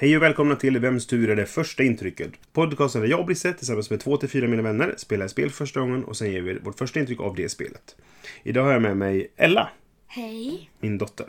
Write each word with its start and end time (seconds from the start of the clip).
Hej 0.00 0.16
och 0.16 0.22
välkomna 0.22 0.56
till 0.56 0.78
Vems 0.78 1.06
tur 1.06 1.30
är 1.30 1.36
det 1.36 1.46
första 1.46 1.82
intrycket? 1.82 2.30
Podcasten 2.52 3.02
där 3.02 3.08
jag 3.08 3.20
och 3.20 3.26
Brisse 3.26 3.52
tillsammans 3.52 3.90
med 3.90 4.00
två 4.00 4.16
till 4.16 4.28
fyra 4.28 4.48
mina 4.48 4.62
vänner 4.62 4.94
spelar 4.96 5.24
ett 5.24 5.30
spel 5.30 5.50
för 5.50 5.56
första 5.56 5.80
gången 5.80 6.04
och 6.04 6.16
sen 6.16 6.32
ger 6.32 6.42
vi 6.42 6.58
vårt 6.58 6.78
första 6.78 7.00
intryck 7.00 7.20
av 7.20 7.36
det 7.36 7.48
spelet. 7.48 7.96
Idag 8.42 8.64
har 8.64 8.72
jag 8.72 8.82
med 8.82 8.96
mig 8.96 9.32
Ella, 9.36 9.70
Hej. 10.06 10.70
min 10.80 10.98
dotter. 10.98 11.26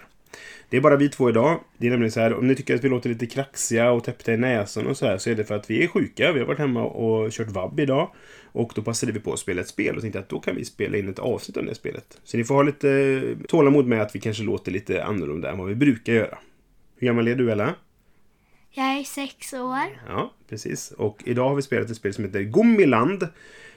Det 0.69 0.77
är 0.77 0.81
bara 0.81 0.95
vi 0.95 1.09
två 1.09 1.29
idag. 1.29 1.59
Det 1.77 1.87
är 1.87 1.91
nämligen 1.91 2.11
så 2.11 2.19
här, 2.19 2.33
om 2.33 2.47
ni 2.47 2.55
tycker 2.55 2.75
att 2.75 2.83
vi 2.83 2.89
låter 2.89 3.09
lite 3.09 3.25
kraxiga 3.25 3.91
och 3.91 4.03
täppta 4.03 4.33
i 4.33 4.37
näsan 4.37 4.87
och 4.87 4.97
så 4.97 5.05
här 5.05 5.17
så 5.17 5.29
är 5.29 5.35
det 5.35 5.45
för 5.45 5.55
att 5.55 5.69
vi 5.69 5.83
är 5.83 5.87
sjuka. 5.87 6.31
Vi 6.31 6.39
har 6.39 6.47
varit 6.47 6.59
hemma 6.59 6.83
och 6.83 7.31
kört 7.31 7.51
vabb 7.51 7.79
idag. 7.79 8.11
Och 8.43 8.71
då 8.75 8.81
passade 8.81 9.11
vi 9.11 9.19
på 9.19 9.33
att 9.33 9.39
spela 9.39 9.61
ett 9.61 9.67
spel 9.67 9.95
och 9.95 10.01
tänkte 10.01 10.19
att 10.19 10.29
då 10.29 10.39
kan 10.39 10.55
vi 10.55 10.65
spela 10.65 10.97
in 10.97 11.09
ett 11.09 11.19
avsnitt 11.19 11.57
av 11.57 11.65
det 11.65 11.75
spelet. 11.75 12.19
Så 12.23 12.37
ni 12.37 12.43
får 12.43 12.55
ha 12.55 12.63
lite 12.63 13.21
tålamod 13.47 13.87
med 13.87 14.01
att 14.01 14.15
vi 14.15 14.19
kanske 14.19 14.43
låter 14.43 14.71
lite 14.71 15.03
annorlunda 15.03 15.51
än 15.51 15.57
vad 15.57 15.67
vi 15.67 15.75
brukar 15.75 16.13
göra. 16.13 16.37
Hur 16.97 17.07
gammal 17.07 17.27
är 17.27 17.35
du 17.35 17.51
Ella? 17.51 17.75
Jag 18.73 18.85
är 18.99 19.03
sex 19.03 19.53
år. 19.53 19.99
Ja, 20.07 20.33
precis. 20.49 20.91
Och 20.91 21.23
idag 21.25 21.49
har 21.49 21.55
vi 21.55 21.61
spelat 21.61 21.89
ett 21.89 21.97
spel 21.97 22.13
som 22.13 22.23
heter 22.23 22.41
Gummiland. 22.41 23.27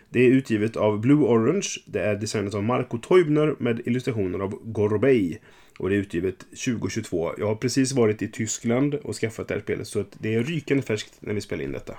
Det 0.08 0.20
är 0.20 0.28
utgivet 0.30 0.76
av 0.76 1.00
Blue 1.00 1.24
Orange. 1.24 1.68
Det 1.86 2.00
är 2.00 2.14
designat 2.16 2.54
av 2.54 2.64
Marco 2.64 2.98
Teubner 2.98 3.54
med 3.58 3.80
illustrationer 3.86 4.38
av 4.38 4.58
Gorbey. 4.64 5.38
Och 5.78 5.88
det 5.88 5.94
är 5.96 5.98
utgivet 5.98 6.38
2022. 6.38 7.32
Jag 7.38 7.46
har 7.46 7.54
precis 7.54 7.92
varit 7.92 8.22
i 8.22 8.28
Tyskland 8.28 8.94
och 8.94 9.14
skaffat 9.16 9.48
det 9.48 9.54
här 9.54 9.60
spelet 9.60 9.88
så 9.88 10.00
att 10.00 10.16
det 10.18 10.34
är 10.34 10.42
rykande 10.42 10.82
färskt 10.82 11.14
när 11.20 11.34
vi 11.34 11.40
spelar 11.40 11.64
in 11.64 11.72
detta. 11.72 11.94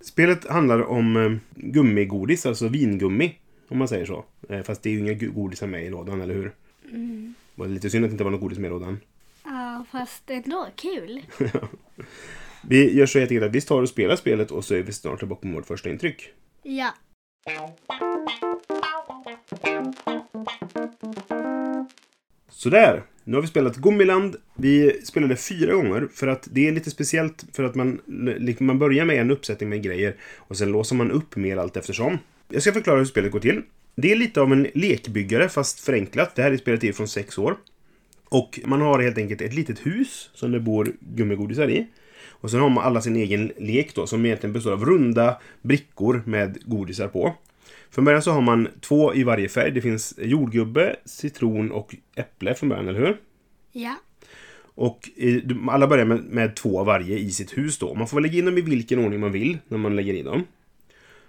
Spelet 0.00 0.46
handlar 0.46 0.82
om 0.82 1.16
eh, 1.16 1.32
gummigodis, 1.54 2.46
alltså 2.46 2.68
vingummi. 2.68 3.38
Om 3.68 3.78
man 3.78 3.88
säger 3.88 4.06
så. 4.06 4.24
Eh, 4.48 4.62
Fast 4.62 4.82
det 4.82 4.88
är 4.90 4.92
ju 4.92 4.98
inga 4.98 5.14
godisar 5.14 5.66
med 5.66 5.84
i 5.84 5.90
lådan, 5.90 6.20
eller 6.20 6.34
hur? 6.34 6.52
Var 7.54 7.66
det 7.66 7.72
lite 7.72 7.90
synd 7.90 8.04
att 8.04 8.10
det 8.10 8.12
inte 8.12 8.24
var 8.24 8.30
något 8.30 8.40
godis 8.40 8.58
med 8.58 8.68
i 8.68 8.70
lådan? 8.70 9.00
Ja, 9.44 9.84
fast 9.90 10.30
ändå 10.30 10.66
kul. 10.76 11.20
Vi 12.68 12.96
gör 12.98 13.06
så 13.06 13.18
helt 13.18 13.30
enkelt 13.30 13.48
att 13.48 13.54
vi 13.54 13.60
tar 13.60 13.82
och 13.82 13.88
spelar 13.88 14.16
spelet 14.16 14.50
och 14.50 14.64
så 14.64 14.74
är 14.74 14.82
vi 14.82 14.92
snart 14.92 15.18
tillbaka 15.18 15.46
med 15.46 15.56
vårt 15.56 15.66
första 15.66 15.90
intryck. 15.90 16.32
Ja. 16.62 16.94
Sådär, 22.48 23.02
nu 23.24 23.34
har 23.34 23.42
vi 23.42 23.48
spelat 23.48 23.76
Gummiland. 23.76 24.36
Vi 24.54 25.00
spelade 25.04 25.36
fyra 25.36 25.74
gånger 25.74 26.08
för 26.14 26.26
att 26.26 26.48
det 26.50 26.68
är 26.68 26.72
lite 26.72 26.90
speciellt 26.90 27.44
för 27.52 27.64
att 27.64 27.74
man, 27.74 28.00
liksom, 28.38 28.66
man 28.66 28.78
börjar 28.78 29.04
med 29.04 29.20
en 29.20 29.30
uppsättning 29.30 29.68
med 29.68 29.82
grejer 29.82 30.16
och 30.36 30.56
sen 30.56 30.72
låser 30.72 30.96
man 30.96 31.10
upp 31.10 31.36
mer 31.36 31.56
allt 31.56 31.76
eftersom. 31.76 32.18
Jag 32.48 32.62
ska 32.62 32.72
förklara 32.72 32.98
hur 32.98 33.04
spelet 33.04 33.32
går 33.32 33.40
till. 33.40 33.62
Det 33.94 34.12
är 34.12 34.16
lite 34.16 34.40
av 34.40 34.52
en 34.52 34.66
lekbyggare 34.74 35.48
fast 35.48 35.80
förenklat. 35.80 36.34
Det 36.34 36.42
här 36.42 36.52
är 36.52 36.56
spelet 36.56 36.80
till 36.80 36.94
från 36.94 37.08
sex 37.08 37.38
år. 37.38 37.56
Och 38.28 38.60
man 38.64 38.80
har 38.80 39.02
helt 39.02 39.18
enkelt 39.18 39.40
ett 39.40 39.54
litet 39.54 39.86
hus 39.86 40.30
som 40.34 40.52
det 40.52 40.60
bor 40.60 40.92
gummigodisar 41.00 41.70
i. 41.70 41.86
Och 42.28 42.50
sen 42.50 42.60
har 42.60 42.68
man 42.68 42.84
alla 42.84 43.00
sin 43.00 43.16
egen 43.16 43.52
lek 43.58 43.94
då 43.94 44.06
som 44.06 44.26
egentligen 44.26 44.52
består 44.52 44.72
av 44.72 44.84
runda 44.84 45.36
brickor 45.62 46.22
med 46.26 46.58
godisar 46.64 47.08
på. 47.08 47.34
Från 47.90 48.04
början 48.04 48.22
så 48.22 48.30
har 48.30 48.40
man 48.40 48.68
två 48.80 49.14
i 49.14 49.24
varje 49.24 49.48
färg. 49.48 49.70
Det 49.70 49.80
finns 49.80 50.14
jordgubbe, 50.18 50.96
citron 51.04 51.72
och 51.72 51.94
äpple 52.16 52.54
från 52.54 52.68
början, 52.68 52.88
eller 52.88 53.00
hur? 53.00 53.16
Ja. 53.72 53.96
Och 54.74 55.10
eh, 55.16 55.42
alla 55.68 55.86
börjar 55.86 56.04
med, 56.04 56.24
med 56.24 56.56
två 56.56 56.80
av 56.80 56.86
varje 56.86 57.18
i 57.18 57.30
sitt 57.30 57.58
hus 57.58 57.78
då. 57.78 57.94
Man 57.94 58.08
får 58.08 58.20
lägga 58.20 58.38
in 58.38 58.44
dem 58.44 58.58
i 58.58 58.60
vilken 58.60 58.98
ordning 58.98 59.20
man 59.20 59.32
vill 59.32 59.58
när 59.68 59.78
man 59.78 59.96
lägger 59.96 60.14
in 60.14 60.24
dem. 60.24 60.44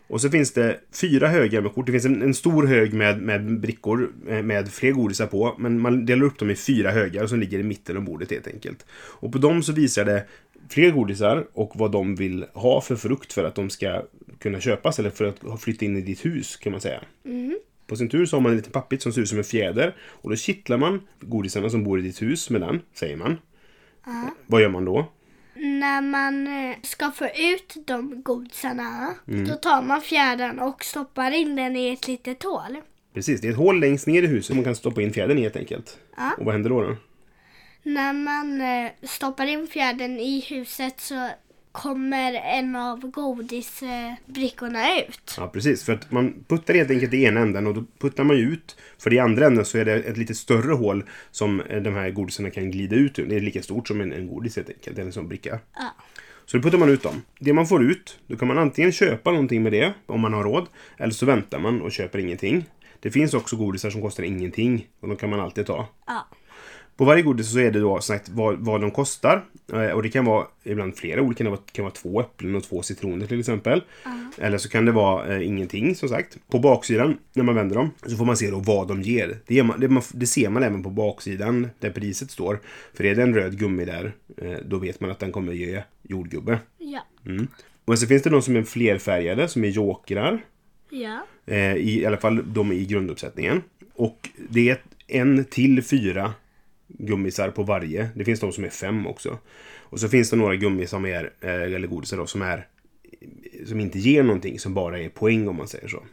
Och 0.08 0.22
så 0.22 0.30
finns 0.30 0.54
det 0.54 0.80
fyra 0.92 1.28
högar 1.28 1.62
med 1.62 1.74
kort. 1.74 1.86
Det 1.86 1.92
finns 1.92 2.06
en, 2.06 2.22
en 2.22 2.34
stor 2.34 2.68
hög 2.68 2.94
med, 2.94 3.22
med 3.22 3.60
brickor 3.60 4.12
eh, 4.28 4.42
med 4.42 4.70
fler 4.70 4.92
godisar 4.92 5.28
på. 5.28 5.56
Men 5.60 5.80
man 5.80 6.06
delar 6.06 6.26
upp 6.26 6.40
dem 6.40 6.50
i 6.50 6.56
fyra 6.56 6.92
högar 6.92 7.28
som 7.28 7.40
ligger 7.40 7.60
i 7.60 7.64
mitten 7.64 7.98
av 7.98 8.04
bordet 8.04 8.32
helt 8.32 8.48
enkelt. 8.48 8.86
Och 8.92 9.32
på 9.32 9.38
dem 9.38 9.64
så 9.64 9.74
visar 9.74 10.06
det 10.06 10.26
fler 10.70 10.92
godisar 10.92 11.48
och 11.54 11.72
vad 11.76 11.92
de 11.92 12.16
vill 12.16 12.46
ha 12.54 12.82
för 12.82 12.96
frukt 12.96 13.34
för 13.34 13.44
att 13.44 13.56
de 13.56 13.70
ska 13.70 14.04
kunna 14.40 14.60
köpas 14.60 15.00
eller 15.00 15.10
för 15.10 15.26
att 15.26 15.62
flytta 15.62 15.86
in 15.86 15.98
i 15.98 16.02
ditt 16.02 16.26
hus 16.26 16.56
kan 16.56 16.72
man 16.72 16.82
säga. 16.82 17.02
På 17.88 17.96
sin 17.96 18.10
tur 18.10 18.26
så 18.26 18.36
har 18.36 18.42
man 18.42 18.52
en 18.52 18.58
liten 18.58 18.72
pappit 18.72 19.02
som 19.02 19.14
ser 19.14 19.22
ut 19.22 19.30
som 19.30 19.38
en 19.38 19.44
fjäder. 19.44 19.96
Och 20.00 20.30
då 20.30 20.36
kittlar 20.36 20.78
man 20.78 21.02
godisarna 21.20 21.70
som 21.70 21.84
bor 21.84 22.00
i 22.00 22.02
ditt 22.02 22.22
hus 22.22 22.50
med 22.50 22.62
den, 22.62 22.82
säger 22.94 23.18
man. 23.18 23.38
Vad 24.46 24.62
gör 24.62 24.70
man 24.70 24.86
då? 24.86 25.12
När 25.60 26.02
man 26.02 26.48
eh, 26.48 26.76
ska 26.84 27.12
få 27.12 27.26
ut 27.26 27.76
de 27.86 28.22
godisarna, 28.24 29.14
då 29.26 29.56
tar 29.56 29.82
man 29.82 30.02
fjädern 30.02 30.60
och 30.60 30.84
stoppar 30.84 31.32
in 31.32 31.56
den 31.56 31.76
i 31.76 31.94
ett 31.94 32.08
litet 32.08 32.44
hål. 32.44 32.78
Precis, 33.14 33.42
det 33.42 33.48
är 33.48 33.52
ett 33.52 33.58
hål 33.58 33.80
längst 33.80 34.08
ner 34.08 34.24
i 34.24 34.28
huset 34.28 34.56
man 34.56 34.66
kan 34.66 34.76
stoppa 34.76 35.02
in 35.02 35.14
fjädern 35.14 35.38
i 35.38 35.42
helt 35.42 35.56
enkelt. 35.56 35.98
Ja. 36.18 36.32
Och 36.38 36.46
vad 36.46 36.54
händer 36.54 36.70
då? 36.70 36.82
då? 36.82 36.96
När 37.84 38.14
man 38.14 38.62
eh, 38.62 38.92
stoppar 39.04 39.46
in 39.46 39.68
fjädern 39.68 40.20
i 40.20 40.46
huset 40.50 41.00
så 41.00 41.30
kommer 41.78 42.34
en 42.34 42.76
av 42.76 43.00
godisbrickorna 43.00 45.00
ut. 45.00 45.36
Ja, 45.38 45.48
precis. 45.48 45.84
För 45.84 45.94
att 45.94 46.12
man 46.12 46.44
puttar 46.48 46.74
helt 46.74 46.92
enkelt 46.92 47.14
i 47.14 47.24
ena 47.24 47.40
änden 47.40 47.68
och 47.68 47.74
då 47.74 47.84
puttar 48.00 48.24
man 48.24 48.38
ju 48.38 48.44
ut. 48.44 48.78
För 48.98 49.14
i 49.14 49.20
andra 49.20 49.46
änden 49.46 49.66
så 49.66 49.78
är 49.78 49.86
det 49.86 49.94
ett 49.94 50.18
lite 50.18 50.36
större 50.36 50.74
hål 50.74 51.04
som 51.32 51.62
eh, 51.62 51.82
de 51.82 51.94
här 51.94 52.10
godisarna 52.10 52.50
kan 52.50 52.72
glida 52.72 52.96
ut 52.96 53.20
ur. 53.20 53.26
Det 53.26 53.36
är 53.36 53.40
lika 53.40 53.64
stort 53.64 53.88
som 53.88 54.02
en, 54.02 54.14
en 54.14 54.28
godis 54.28 54.56
helt 54.56 54.70
enkelt. 54.70 54.98
En 54.98 55.14
sån 55.14 55.28
bricka. 55.28 55.60
Ja. 55.76 55.96
Så 56.46 56.58
då 56.58 56.64
puttar 56.64 56.78
man 56.78 56.90
ut 56.90 57.04
dem. 57.04 57.22
Det 57.40 57.54
man 57.54 57.68
får 57.68 57.84
ut, 57.84 58.20
då 58.28 58.38
kan 58.38 58.48
man 58.48 58.58
antingen 58.58 58.92
köpa 58.92 59.32
någonting 59.32 59.64
med 59.64 59.72
det, 59.72 59.94
om 60.06 60.22
man 60.22 60.34
har 60.34 60.44
råd. 60.44 60.68
Eller 60.98 61.14
så 61.14 61.26
väntar 61.26 61.60
man 61.60 61.82
och 61.82 61.92
köper 61.92 62.20
ingenting. 62.20 62.66
Det 63.00 63.12
finns 63.12 63.34
också 63.34 63.56
godisar 63.56 63.90
som 63.90 64.02
kostar 64.02 64.24
ingenting. 64.24 64.88
Och 65.00 65.08
de 65.08 65.18
kan 65.18 65.30
man 65.30 65.40
alltid 65.40 65.66
ta. 65.66 65.88
Ja. 66.08 66.28
På 66.98 67.06
varje 67.06 67.24
godis 67.24 67.52
så 67.52 67.60
är 67.60 67.72
det 67.72 67.80
då 67.80 68.02
sagt 68.02 68.30
vad, 68.30 68.58
vad 68.60 68.82
de 68.82 68.92
kostar. 68.92 69.46
Eh, 69.74 69.90
Och 69.90 70.04
det 70.04 70.10
kan 70.10 70.26
vara 70.26 70.48
ibland 70.64 70.98
flera 70.98 71.22
olika. 71.22 71.44
Det 71.44 71.58
kan 71.72 71.84
vara, 71.84 71.94
två 71.94 72.22
äpplen 72.22 72.56
och 72.56 72.64
två 72.64 72.82
citroner 72.82 73.26
till 73.28 73.40
exempel. 73.40 73.82
Eller 74.38 74.58
så 74.58 74.70
kan 74.70 74.86
det 74.86 74.92
vara 74.92 75.36
eh, 75.36 75.48
ingenting 75.48 75.96
som 75.96 76.10
sagt. 76.10 76.38
På 76.52 76.60
baksidan, 76.60 77.18
när 77.34 77.44
man 77.44 77.56
vänder 77.56 77.76
dem, 77.76 77.90
så 78.06 78.18
får 78.18 78.26
man 78.26 78.38
se 78.38 78.52
då 78.52 78.60
vad 78.60 78.88
de 78.88 79.02
ger. 79.02 79.38
Det, 79.48 79.64
man, 79.64 79.80
det, 79.80 79.88
man, 79.88 80.04
det 80.14 80.28
ser 80.28 80.50
man 80.50 80.64
även 80.64 80.84
på 80.84 80.90
baksidan 80.90 81.68
där 81.80 81.90
priset 81.90 82.32
står. 82.32 82.60
För 82.94 83.06
är 83.06 83.16
det 83.16 83.24
en 83.24 83.34
röd 83.34 83.60
gummi 83.60 83.86
där, 83.86 84.14
eh, 84.38 84.58
då 84.66 84.78
vet 84.78 85.00
man 85.00 85.12
att 85.12 85.20
den 85.20 85.32
kommer 85.32 85.54
ge 85.54 85.84
jordgubbe. 86.04 86.60
Ja. 86.78 87.00
Och 87.86 88.00
så 88.00 88.08
finns 88.08 88.24
det 88.24 88.30
de 88.30 88.42
som 88.42 88.56
är 88.56 88.64
flerfärgade, 88.64 89.48
som 89.48 89.64
är 89.64 89.68
jokrar. 89.70 90.46
Ja. 90.90 91.26
Eh, 91.46 91.76
I, 91.76 92.02
I 92.02 92.06
alla 92.06 92.18
fall 92.18 92.54
de 92.54 92.72
i 92.72 92.86
grunduppsättningen. 92.86 93.62
Och 93.94 94.30
det 94.50 94.70
är 94.70 94.78
en 95.08 95.46
till 95.46 95.84
fyra 95.84 96.34
gummisar 96.88 97.52
på 97.52 97.64
varje. 97.64 98.10
Det 98.16 98.26
finns 98.26 98.40
de 98.40 98.52
som 98.52 98.64
är 98.64 98.70
fem 98.70 99.08
också. 99.08 99.38
Och 99.90 100.00
så 100.00 100.10
finns 100.10 100.30
det 100.30 100.36
några 100.36 100.56
gummi 100.56 100.88
som 100.88 101.06
är, 101.06 101.34
eh, 101.42 101.52
eller 101.52 101.88
godisar 101.88 102.18
då, 102.18 102.26
som 102.28 102.42
är 102.42 102.68
som 103.66 103.80
inte 103.80 104.00
ger 104.00 104.24
någonting, 104.24 104.60
som 104.60 104.74
bara 104.74 105.00
är 105.00 105.10
poäng 105.10 105.48
om 105.48 105.56
man 105.56 105.68
säger 105.68 105.88
så. 105.88 106.04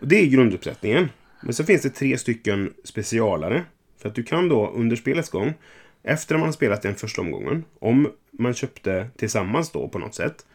Och 0.00 0.08
det 0.08 0.16
är 0.16 0.26
grunduppsättningen. 0.26 1.08
Men 1.42 1.54
så 1.54 1.64
finns 1.64 1.82
det 1.82 1.90
tre 1.90 2.18
stycken 2.18 2.74
specialare. 2.84 3.64
För 3.98 4.08
att 4.08 4.14
du 4.14 4.22
kan 4.22 4.48
då 4.48 4.70
under 4.70 4.96
spelets 4.96 5.30
gång, 5.30 5.54
efter 6.02 6.34
man 6.34 6.44
har 6.44 6.52
spelat 6.52 6.82
den 6.82 6.94
första 6.94 7.20
omgången, 7.20 7.64
om 7.78 8.12
man 8.30 8.54
köpte 8.54 9.08
tillsammans 9.16 9.70
då 9.70 9.88
på 9.88 9.98
något 9.98 10.14
sätt, 10.14 10.46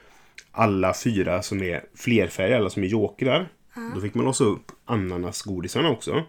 alla 0.52 0.94
fyra 0.94 1.41
som 1.41 1.64
är 1.64 1.84
flerfärgade, 1.96 2.58
alla 2.58 2.70
som 2.70 2.84
är 2.84 2.87
jokrar, 2.87 3.49
då 3.96 4.02
fick 4.02 4.14
man 4.14 4.26
låsa 4.26 4.44
upp 4.44 4.72
ananasgodisarna 4.85 5.90
också. 5.90 6.23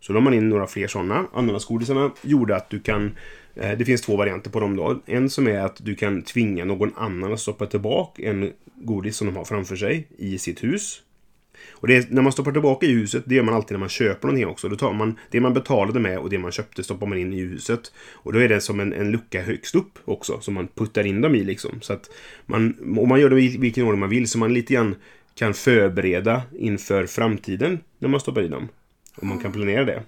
Så 0.00 0.12
la 0.12 0.20
man 0.20 0.34
in 0.34 0.48
några 0.48 0.66
fler 0.66 0.86
sådana. 0.86 1.26
Ananasgodisarna 1.32 2.10
gjorde 2.22 2.56
att 2.56 2.70
du 2.70 2.80
kan 2.80 3.16
eh, 3.54 3.78
det 3.78 3.84
finns 3.84 4.02
två 4.02 4.16
varianter 4.16 4.50
på 4.50 4.60
dem 4.60 4.76
då. 4.76 5.00
En 5.06 5.30
som 5.30 5.46
är 5.46 5.60
att 5.60 5.76
du 5.84 5.94
kan 5.94 6.22
tvinga 6.22 6.64
någon 6.64 6.92
annan 6.96 7.32
att 7.32 7.40
stoppa 7.40 7.66
tillbaka 7.66 8.22
en 8.22 8.52
godis 8.74 9.16
som 9.16 9.26
de 9.26 9.36
har 9.36 9.44
framför 9.44 9.76
sig 9.76 10.08
i 10.18 10.38
sitt 10.38 10.64
hus. 10.64 11.02
Och 11.70 11.88
det 11.88 11.96
är, 11.96 12.06
när 12.08 12.22
man 12.22 12.32
stoppar 12.32 12.52
tillbaka 12.52 12.86
i 12.86 12.92
huset, 12.92 13.22
det 13.26 13.34
gör 13.34 13.42
man 13.42 13.54
alltid 13.54 13.72
när 13.72 13.80
man 13.80 13.88
köper 13.88 14.28
någonting 14.28 14.46
också. 14.46 14.68
Då 14.68 14.76
tar 14.76 14.92
man 14.92 15.18
det 15.30 15.40
man 15.40 15.54
betalade 15.54 16.00
med 16.00 16.18
och 16.18 16.30
det 16.30 16.38
man 16.38 16.52
köpte 16.52 16.82
stoppar 16.82 17.06
man 17.06 17.18
in 17.18 17.32
i 17.32 17.40
huset. 17.40 17.92
Och 18.12 18.32
då 18.32 18.38
är 18.38 18.48
det 18.48 18.60
som 18.60 18.80
en, 18.80 18.92
en 18.92 19.10
lucka 19.10 19.42
högst 19.42 19.74
upp 19.74 19.98
också, 20.04 20.40
som 20.40 20.54
man 20.54 20.68
puttar 20.68 21.06
in 21.06 21.20
dem 21.20 21.34
i 21.34 21.44
liksom. 21.44 21.80
Så 21.80 21.92
att 21.92 22.10
man, 22.46 22.96
och 22.98 23.08
man 23.08 23.20
gör 23.20 23.30
det 23.30 23.42
i 23.42 23.56
vilken 23.56 23.84
ordning 23.84 24.00
man 24.00 24.10
vill, 24.10 24.28
så 24.28 24.38
man 24.38 24.54
lite 24.54 24.74
grann 24.74 24.94
kan 25.34 25.54
förbereda 25.54 26.42
inför 26.58 27.06
framtiden 27.06 27.78
när 27.98 28.08
man 28.08 28.20
stoppar 28.20 28.42
i 28.42 28.48
dem. 28.48 28.68
Och 29.16 29.26
man 29.26 29.38
kan 29.38 29.52
planera 29.52 29.84
det. 29.84 30.02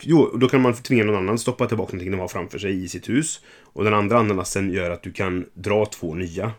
Jo, 0.00 0.36
då 0.36 0.48
kan 0.48 0.60
man 0.62 0.74
tvinga 0.74 1.04
någon 1.04 1.16
annan 1.16 1.38
stoppa 1.38 1.66
tillbaka 1.66 1.92
någonting 1.92 2.10
de 2.10 2.20
har 2.20 2.28
framför 2.28 2.58
sig 2.58 2.84
i 2.84 2.88
sitt 2.88 3.08
hus. 3.08 3.40
Och 3.62 3.84
den 3.84 3.94
andra 3.94 4.18
ananasen 4.18 4.72
gör 4.72 4.90
att 4.90 5.02
du 5.02 5.12
kan 5.12 5.46
dra 5.54 5.86
två 5.86 6.14
nya. 6.14 6.52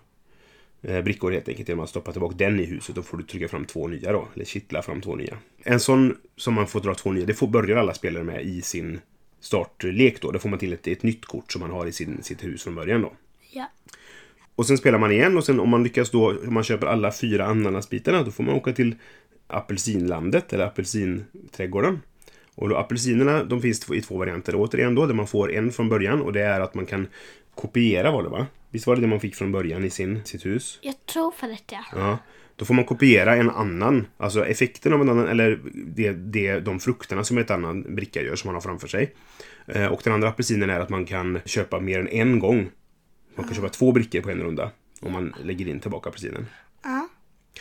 eh, 0.81 1.01
brickor 1.01 1.31
helt 1.31 1.50
enkelt 1.50 1.69
genom 1.69 1.83
att 1.83 1.89
stoppa 1.89 2.12
tillbaka 2.12 2.36
den 2.36 2.59
i 2.59 2.65
huset. 2.65 2.95
Då 2.95 3.01
får 3.03 3.18
du 3.18 3.24
trycka 3.24 3.47
fram 3.47 3.65
två 3.65 3.88
nya 3.88 4.12
då. 4.12 4.27
Eller 4.36 4.45
kittla 4.45 4.81
fram 4.81 5.01
två 5.01 5.15
nya. 5.15 5.38
En 5.63 5.80
sån 5.80 6.18
som 6.38 6.53
man 6.53 6.68
får 6.68 6.81
dra 6.81 6.95
två 6.95 7.12
nya, 7.12 7.25
det 7.25 7.33
får 7.33 7.47
börjar 7.47 7.77
alla 7.77 7.94
spelare 7.94 8.24
med 8.24 8.45
i 8.45 8.62
sin 8.62 9.00
startlek 9.39 10.21
då. 10.21 10.31
Då 10.31 10.39
får 10.39 10.50
man 10.50 10.59
till 10.59 10.74
ett, 10.74 10.88
ett 10.88 11.03
nytt 11.03 11.25
kort 11.25 11.51
som 11.51 11.62
man 11.62 11.71
har 11.71 11.86
i 11.86 11.91
sin, 11.91 12.24
sitt 12.24 12.44
hus 12.44 12.63
från 12.63 12.75
början 12.75 13.01
då. 13.01 13.13
Ja. 13.51 13.71
Och 14.56 14.65
sen 14.68 14.77
spelar 14.77 15.00
man 15.00 15.12
igen 15.12 15.38
och 15.38 15.44
sen 15.45 15.59
om 15.59 15.69
man 15.69 15.83
lyckas 15.83 16.12
då, 16.12 16.38
om 16.48 16.53
man 16.53 16.63
köper 16.63 16.88
alla 16.88 17.12
fyra 17.12 17.45
ananasbitarna, 17.45 18.24
då 18.24 18.31
får 18.31 18.44
man 18.44 18.56
åka 18.56 18.74
till 18.74 18.95
apelsinlandet 19.47 20.53
eller 20.53 20.65
apelsinträdgården. 20.65 22.01
Och 22.56 22.69
då 22.69 22.77
apelsinerna, 22.77 23.44
de 23.44 23.62
finns 23.62 23.92
i 23.92 24.01
två 24.01 24.18
varianter 24.18 24.53
återigen 24.56 24.95
då, 24.95 25.06
där 25.06 25.13
man 25.13 25.27
får 25.27 25.51
en 25.51 25.71
från 25.71 25.89
början 25.89 26.21
och 26.21 26.33
det 26.33 26.42
är 26.42 26.59
att 26.59 26.75
man 26.75 26.86
kan 26.86 27.07
kopiera 27.56 28.12
var 28.12 28.24
det 28.24 28.30
va? 28.30 28.47
Visst 28.69 28.88
var 28.88 28.95
det 28.95 29.01
det 29.01 29.07
man 29.07 29.19
fick 29.19 29.36
från 29.36 29.51
början 29.51 29.86
i 29.86 29.89
sin, 29.89 30.21
sitt 30.25 30.45
hus? 30.45 30.80
Jag 30.81 31.06
tror 31.06 31.31
för 31.31 31.47
det 31.47 31.59
ja. 31.71 31.83
Ja. 31.95 32.18
Då 32.56 32.65
får 32.65 32.74
man 32.74 32.86
kopiera 32.86 33.36
en 33.36 33.50
annan, 33.50 34.07
alltså 34.18 34.45
effekten 34.45 34.94
av 34.94 35.01
en 35.01 35.09
annan, 35.09 35.27
eller 35.27 35.59
det, 35.74 36.12
det, 36.12 36.59
de 36.59 36.80
frukterna 36.80 37.24
som 37.24 37.38
ett 37.38 37.51
annan 37.51 37.95
bricka 37.95 38.21
gör 38.21 38.36
som 38.36 38.48
man 38.48 38.56
har 38.56 38.62
framför 38.62 38.88
sig. 38.88 39.15
Eh, 39.68 39.86
och 39.86 40.01
den 40.03 40.13
andra 40.13 40.30
apelsinen 40.30 40.69
är 40.69 40.80
att 40.80 40.89
man 40.89 41.06
kan 41.06 41.39
köpa 41.45 41.80
mer 41.80 42.00
än 42.00 42.07
en 42.07 42.39
gång. 42.39 42.69
Man 43.36 43.45
kan 43.45 43.56
köpa 43.56 43.69
två 43.69 43.91
brickor 43.91 44.21
på 44.21 44.30
en 44.30 44.41
runda. 44.41 44.71
Om 45.01 45.12
man 45.12 45.36
lägger 45.44 45.68
in 45.68 45.80
tillbaka 45.80 46.09
apelsinen. 46.09 46.48
Ja. 46.83 47.07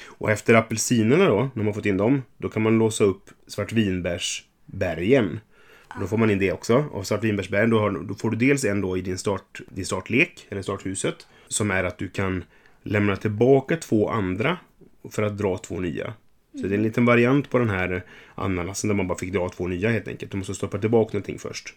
Och 0.05 0.31
efter 0.31 0.55
apelsinerna 0.55 1.29
då, 1.29 1.51
när 1.55 1.65
man 1.65 1.75
fått 1.75 1.87
in 1.87 1.97
dem, 1.97 2.23
då 2.39 2.49
kan 2.49 2.63
man 2.63 2.79
låsa 2.79 3.05
upp 3.05 3.31
svartvinbärsbergen. 3.47 5.41
Då 6.01 6.07
får 6.07 6.17
man 6.17 6.31
in 6.31 6.39
det 6.39 6.53
också. 6.53 6.85
Och 6.93 7.07
svartvinbärsbergen, 7.07 7.71
då, 7.71 7.79
har, 7.79 7.91
då 7.91 8.15
får 8.15 8.31
du 8.31 8.37
dels 8.37 8.65
en 8.65 8.81
då 8.81 8.97
i 8.97 9.01
din, 9.01 9.19
start, 9.19 9.61
din 9.69 9.87
startlek, 9.87 10.47
eller 10.49 10.63
starthuset. 10.63 11.27
Som 11.49 11.71
är 11.71 11.85
att 11.85 11.99
du 11.99 12.09
kan 12.09 12.45
lämna 12.83 13.17
tillbaka 13.17 13.77
två 13.77 14.09
andra 14.09 14.59
för 15.11 15.23
att 15.23 15.39
dra 15.39 15.59
två 15.59 15.81
nya. 15.81 16.15
Så 16.53 16.67
det 16.67 16.75
är 16.75 16.79
en 16.79 16.83
liten 16.83 17.05
variant 17.05 17.51
på 17.51 17.59
den 17.59 17.71
här 17.71 18.05
ananasen 18.35 18.89
där 18.89 18.95
man 18.95 19.09
bara 19.09 19.19
fick 19.19 19.33
dra 19.33 19.49
två 19.49 19.69
nya 19.69 19.91
helt 19.91 20.09
enkelt. 20.09 20.33
Du 20.33 20.39
måste 20.39 20.55
stoppa 20.55 20.79
tillbaka 20.79 21.11
någonting 21.13 21.39
först. 21.39 21.75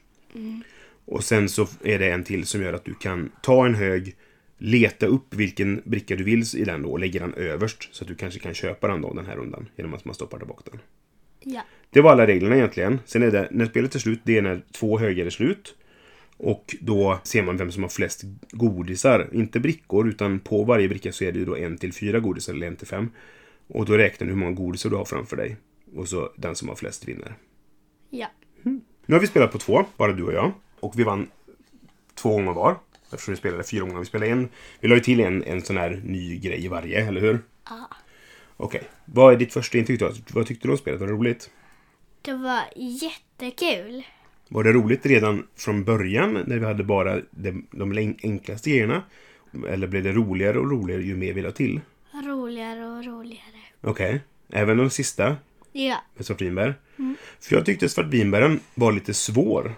Och 1.05 1.23
sen 1.23 1.49
så 1.49 1.67
är 1.83 1.99
det 1.99 2.11
en 2.11 2.23
till 2.23 2.45
som 2.45 2.61
gör 2.61 2.73
att 2.73 2.85
du 2.85 2.93
kan 2.93 3.31
ta 3.41 3.65
en 3.65 3.75
hög, 3.75 4.15
leta 4.57 5.05
upp 5.05 5.33
vilken 5.33 5.81
bricka 5.85 6.15
du 6.15 6.23
vill 6.23 6.43
i 6.55 6.63
den 6.63 6.81
då 6.81 6.89
och 6.89 6.99
lägga 6.99 7.19
den 7.19 7.33
överst. 7.33 7.89
Så 7.91 8.03
att 8.03 8.07
du 8.07 8.15
kanske 8.15 8.39
kan 8.39 8.53
köpa 8.53 8.87
den 8.87 9.01
då 9.01 9.13
den 9.13 9.25
här 9.25 9.35
rundan 9.35 9.69
genom 9.75 9.93
att 9.93 10.05
man 10.05 10.15
stoppar 10.15 10.37
tillbaka 10.37 10.71
den. 10.71 10.79
Ja. 11.53 11.61
Det 11.89 12.01
var 12.01 12.11
alla 12.11 12.27
reglerna 12.27 12.55
egentligen. 12.55 12.99
Sen 13.05 13.23
är 13.23 13.31
det, 13.31 13.47
när 13.51 13.65
spelet 13.65 13.95
är 13.95 13.99
slut, 13.99 14.19
det 14.23 14.37
är 14.37 14.41
när 14.41 14.61
två 14.71 14.99
högar 14.99 15.25
är 15.25 15.29
slut. 15.29 15.75
Och 16.37 16.75
då 16.81 17.19
ser 17.23 17.43
man 17.43 17.57
vem 17.57 17.71
som 17.71 17.83
har 17.83 17.89
flest 17.89 18.23
godisar. 18.51 19.29
Inte 19.31 19.59
brickor, 19.59 20.09
utan 20.09 20.39
på 20.39 20.63
varje 20.63 20.89
bricka 20.89 21.11
så 21.11 21.23
är 21.23 21.31
det 21.31 21.39
ju 21.39 21.45
då 21.45 21.57
en 21.57 21.77
till 21.77 21.93
fyra 21.93 22.19
godisar 22.19 22.53
eller 22.53 22.67
en 22.67 22.75
till 22.75 22.87
fem. 22.87 23.09
Och 23.67 23.85
då 23.85 23.97
räknar 23.97 24.27
du 24.27 24.33
hur 24.33 24.39
många 24.39 24.51
godisar 24.51 24.89
du 24.89 24.95
har 24.95 25.05
framför 25.05 25.37
dig. 25.37 25.57
Och 25.95 26.07
så 26.07 26.31
den 26.35 26.55
som 26.55 26.69
har 26.69 26.75
flest 26.75 27.07
vinner. 27.07 27.35
Ja. 28.09 28.27
Nu 29.05 29.15
har 29.15 29.19
vi 29.19 29.27
spelat 29.27 29.51
på 29.51 29.57
två, 29.57 29.85
bara 29.97 30.13
du 30.13 30.23
och 30.23 30.33
jag. 30.33 30.51
Och 30.79 30.99
vi 30.99 31.03
vann 31.03 31.27
två 32.15 32.29
gånger 32.29 32.53
var. 32.53 32.75
Eftersom 33.11 33.31
vi 33.33 33.37
spelade 33.37 33.63
fyra 33.63 33.81
gånger. 33.81 33.99
Vi 33.99 34.05
spelade 34.05 34.31
en. 34.31 34.49
Vi 34.79 34.87
la 34.87 34.95
ju 34.95 35.01
till 35.01 35.19
en, 35.19 35.43
en 35.43 35.61
sån 35.61 35.77
här 35.77 36.01
ny 36.03 36.37
grej 36.39 36.65
i 36.65 36.67
varje, 36.67 37.07
eller 37.07 37.21
hur? 37.21 37.39
Ja. 37.69 37.89
Okej. 38.57 38.83
Vad 39.05 39.33
är 39.33 39.37
ditt 39.37 39.53
första 39.53 39.77
intryck 39.77 39.99
då? 39.99 40.11
Vad 40.33 40.47
tyckte 40.47 40.67
du 40.67 40.71
om 40.71 40.77
spelet? 40.77 40.99
Var 40.99 41.07
det 41.07 41.13
roligt? 41.13 41.49
Det 42.21 42.33
var 42.33 42.61
jättekul. 42.75 44.03
Var 44.49 44.63
det 44.63 44.71
roligt 44.73 45.05
redan 45.05 45.47
från 45.55 45.83
början 45.83 46.43
när 46.47 46.57
vi 46.57 46.65
hade 46.65 46.83
bara 46.83 47.21
de, 47.31 47.67
de 47.71 48.15
enklaste 48.23 48.69
grejerna? 48.69 49.03
Eller 49.69 49.87
blev 49.87 50.03
det 50.03 50.11
roligare 50.11 50.59
och 50.59 50.71
roligare 50.71 51.01
ju 51.03 51.15
mer 51.15 51.33
vi 51.33 51.41
la 51.41 51.51
till? 51.51 51.81
Roligare 52.25 52.85
och 52.85 53.05
roligare. 53.05 53.59
Okej. 53.81 54.21
Även 54.49 54.77
de 54.77 54.89
sista 54.89 55.35
Ja. 55.71 55.97
med 56.15 56.25
svartvinbär? 56.25 56.75
För 57.39 57.55
jag 57.55 57.65
tyckte 57.65 57.89
svartvinbären 57.89 58.59
var 58.75 58.91
lite 58.91 59.13
svår. 59.13 59.75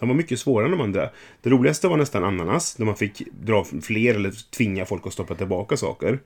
Den 0.00 0.08
var 0.08 0.14
mycket 0.14 0.40
svårare 0.40 0.66
än 0.66 0.70
de 0.70 0.80
andra. 0.80 1.10
Det 1.42 1.50
roligaste 1.50 1.88
var 1.88 1.96
nästan 1.96 2.24
ananas, 2.24 2.74
där 2.74 2.84
man 2.84 2.96
fick 2.96 3.22
dra 3.40 3.64
fler 3.82 4.14
eller 4.14 4.50
tvinga 4.50 4.86
folk 4.86 5.06
att 5.06 5.12
stoppa 5.12 5.34
tillbaka 5.34 5.76
saker. 5.76 6.20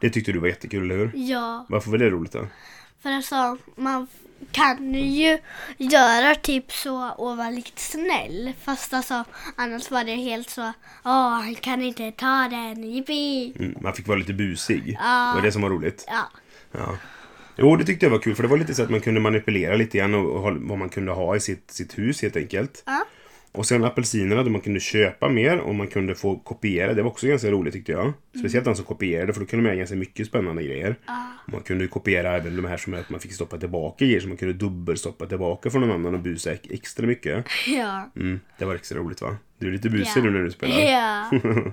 Det 0.00 0.10
tyckte 0.10 0.32
du 0.32 0.38
var 0.38 0.48
jättekul, 0.48 0.84
eller 0.84 0.96
hur? 0.96 1.10
Ja. 1.14 1.66
Varför 1.68 1.90
var 1.90 1.98
det 1.98 2.10
roligt 2.10 2.32
då? 2.32 2.46
För 3.02 3.10
alltså, 3.10 3.56
man 3.76 4.06
kan 4.52 4.94
ju 4.94 5.38
göra 5.76 6.34
typ 6.34 6.72
så 6.72 7.10
och 7.10 7.36
vara 7.36 7.50
lite 7.50 7.80
snäll. 7.80 8.52
Fast 8.62 8.94
alltså, 8.94 9.24
annars 9.56 9.90
var 9.90 10.04
det 10.04 10.14
helt 10.14 10.50
så, 10.50 10.72
åh, 11.04 11.30
han 11.30 11.54
kan 11.54 11.82
inte 11.82 12.12
ta 12.12 12.48
den, 12.50 12.82
jippi. 12.82 13.52
Mm, 13.58 13.74
man 13.80 13.94
fick 13.94 14.08
vara 14.08 14.18
lite 14.18 14.32
busig. 14.32 14.96
Ja. 15.00 15.28
Det 15.28 15.40
var 15.40 15.42
det 15.46 15.52
som 15.52 15.62
var 15.62 15.70
roligt. 15.70 16.04
Ja. 16.08 16.28
Ja. 16.72 16.96
Jo, 17.58 17.76
det 17.76 17.84
tyckte 17.84 18.06
jag 18.06 18.10
var 18.10 18.18
kul, 18.18 18.34
för 18.34 18.42
det 18.42 18.48
var 18.48 18.56
lite 18.58 18.74
så 18.74 18.82
att 18.82 18.90
man 18.90 19.00
kunde 19.00 19.20
manipulera 19.20 19.76
lite 19.76 19.98
grann 19.98 20.14
och, 20.14 20.30
och 20.46 20.54
vad 20.56 20.78
man 20.78 20.88
kunde 20.88 21.12
ha 21.12 21.36
i 21.36 21.40
sitt, 21.40 21.70
sitt 21.70 21.98
hus 21.98 22.22
helt 22.22 22.36
enkelt. 22.36 22.82
Ja. 22.86 23.04
Och 23.52 23.66
sen 23.66 23.84
apelsinerna, 23.84 24.42
där 24.42 24.50
man 24.50 24.60
kunde 24.60 24.80
köpa 24.80 25.28
mer 25.28 25.58
och 25.58 25.74
man 25.74 25.86
kunde 25.86 26.14
få 26.14 26.36
kopiera. 26.38 26.94
Det 26.94 27.02
var 27.02 27.10
också 27.10 27.26
ganska 27.26 27.50
roligt 27.50 27.74
tyckte 27.74 27.92
jag. 27.92 28.12
Speciellt 28.38 28.64
den 28.64 28.76
som 28.76 28.84
kopierade, 28.84 29.32
för 29.32 29.40
då 29.40 29.46
kunde 29.46 29.62
man 29.62 29.70
göra 29.70 29.78
ganska 29.78 29.96
mycket 29.96 30.26
spännande 30.26 30.62
grejer. 30.62 30.96
Man 31.52 31.60
kunde 31.60 31.88
kopiera 31.88 32.36
även 32.36 32.56
de 32.56 32.64
här 32.64 32.76
som 32.76 32.94
att 32.94 33.10
man 33.10 33.20
fick 33.20 33.32
stoppa 33.32 33.58
tillbaka 33.58 34.04
grejer, 34.04 34.20
så 34.20 34.28
man 34.28 34.36
kunde 34.36 34.54
dubbelstoppa 34.54 35.26
tillbaka 35.26 35.70
från 35.70 35.80
någon 35.80 35.90
annan 35.90 36.14
och 36.14 36.20
busa 36.20 36.52
ex- 36.52 36.70
extra 36.70 37.06
mycket. 37.06 37.44
Ja. 37.66 38.10
Mm, 38.16 38.40
det 38.58 38.64
var 38.64 38.74
extra 38.74 38.98
roligt 38.98 39.22
va? 39.22 39.36
Du 39.58 39.68
är 39.68 39.72
lite 39.72 39.88
busig 39.90 40.22
nu 40.24 40.30
när 40.30 40.40
du 40.44 40.50
spelar. 40.50 40.80
Ja. 40.80 41.30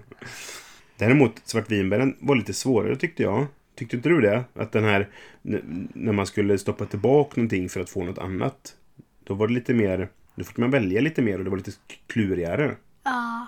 Däremot 0.98 1.32
svartvinbären 1.44 2.16
var 2.20 2.36
lite 2.36 2.54
svårare 2.54 2.96
tyckte 2.96 3.24
jag. 3.24 3.46
Tyckte 3.76 3.96
inte 3.96 4.10
du 4.10 4.22
det? 4.22 4.44
Att 4.54 4.72
den 4.72 4.84
här, 4.84 5.10
när 5.42 6.14
man 6.14 6.26
skulle 6.26 6.58
stoppa 6.58 6.86
tillbaka 6.86 7.34
någonting 7.36 7.70
för 7.70 7.80
att 7.80 7.90
få 7.90 8.04
något 8.04 8.18
annat. 8.18 8.76
Då 9.24 9.34
var 9.34 9.48
det 9.48 9.54
lite 9.54 9.74
mer, 9.74 10.10
då 10.36 10.44
fick 10.44 10.58
man 10.58 10.72
välja 10.72 11.02
lite 11.02 11.22
mer 11.22 11.38
och 11.38 11.44
det 11.44 11.50
var 11.50 11.58
lite 11.58 11.72
klurigare. 12.08 12.76
Ja. 13.04 13.48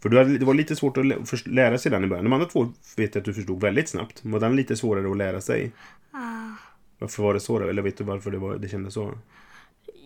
För 0.00 0.08
det 0.38 0.44
var 0.44 0.54
lite 0.54 0.76
svårt 0.76 0.96
att 0.96 1.46
lära 1.46 1.78
sig 1.78 1.90
den 1.90 2.04
i 2.04 2.06
början. 2.06 2.24
De 2.24 2.32
andra 2.32 2.46
två 2.46 2.72
vet 2.96 3.14
jag 3.14 3.20
att 3.20 3.24
du 3.24 3.34
förstod 3.34 3.60
väldigt 3.60 3.88
snabbt. 3.88 4.24
Var 4.24 4.40
den 4.40 4.56
lite 4.56 4.76
svårare 4.76 5.10
att 5.10 5.16
lära 5.16 5.40
sig? 5.40 5.72
Ja. 6.12 6.52
Varför 6.98 7.22
var 7.22 7.34
det 7.34 7.40
så 7.40 7.58
då? 7.58 7.68
Eller 7.68 7.82
vet 7.82 7.98
du 7.98 8.04
varför 8.04 8.30
det, 8.30 8.38
var, 8.38 8.56
det 8.56 8.68
kändes 8.68 8.94
så? 8.94 9.18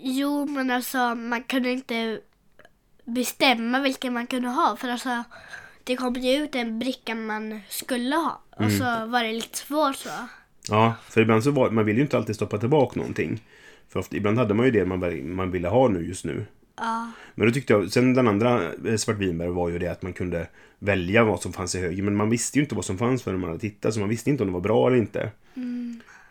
Jo, 0.03 0.47
men 0.47 0.71
alltså 0.71 1.15
man 1.15 1.43
kunde 1.43 1.71
inte 1.71 2.21
bestämma 3.05 3.81
vilken 3.81 4.13
man 4.13 4.27
kunde 4.27 4.49
ha. 4.49 4.77
För 4.77 4.89
alltså, 4.89 5.25
det 5.85 5.97
kom 5.97 6.15
ju 6.15 6.45
ut 6.45 6.55
en 6.55 6.79
bricka 6.79 7.15
man 7.15 7.61
skulle 7.69 8.17
ha. 8.17 8.41
Och 8.65 8.73
så 8.73 9.07
var 9.07 9.23
det 9.23 9.33
lite 9.33 9.59
svårt 9.59 9.97
så. 9.97 10.09
Ja, 10.69 10.95
för 11.09 11.21
ibland 11.21 11.45
så 11.45 11.51
var 11.51 11.71
man 11.71 11.85
vill 11.85 11.97
ju 11.97 12.03
inte 12.03 12.17
alltid 12.17 12.35
stoppa 12.35 12.59
tillbaka 12.59 13.01
någonting. 13.01 13.43
För 13.89 14.01
ofta, 14.01 14.17
ibland 14.17 14.39
hade 14.39 14.55
man 14.55 14.67
ju 14.67 14.73
det 14.73 14.85
man, 14.85 15.35
man 15.35 15.51
ville 15.51 15.69
ha 15.69 15.89
nu 15.89 16.07
just 16.07 16.25
nu. 16.25 16.47
Ja. 16.77 17.11
Men 17.35 17.47
då 17.47 17.53
tyckte 17.55 17.73
jag, 17.73 17.93
sen 17.93 18.15
den 18.15 18.29
andra 18.29 18.63
eh, 18.87 18.97
svartvinbär 18.97 19.49
var 19.49 19.69
ju 19.69 19.79
det 19.79 19.89
att 19.89 20.03
man 20.03 20.13
kunde 20.13 20.47
välja 20.79 21.25
vad 21.25 21.43
som 21.43 21.53
fanns 21.53 21.75
i 21.75 21.81
högen. 21.81 22.05
Men 22.05 22.17
man 22.17 22.31
visste 22.31 22.59
ju 22.59 22.63
inte 22.63 22.75
vad 22.75 22.85
som 22.85 22.99
fanns 22.99 23.23
förrän 23.23 23.41
man 23.41 23.51
hade 23.51 23.61
tittat. 23.61 23.95
Så 23.95 24.01
man 24.01 24.09
visste 24.09 24.31
inte 24.31 24.43
om 24.43 24.47
det 24.47 24.53
var 24.53 24.61
bra 24.61 24.87
eller 24.87 24.97
inte. 24.97 25.31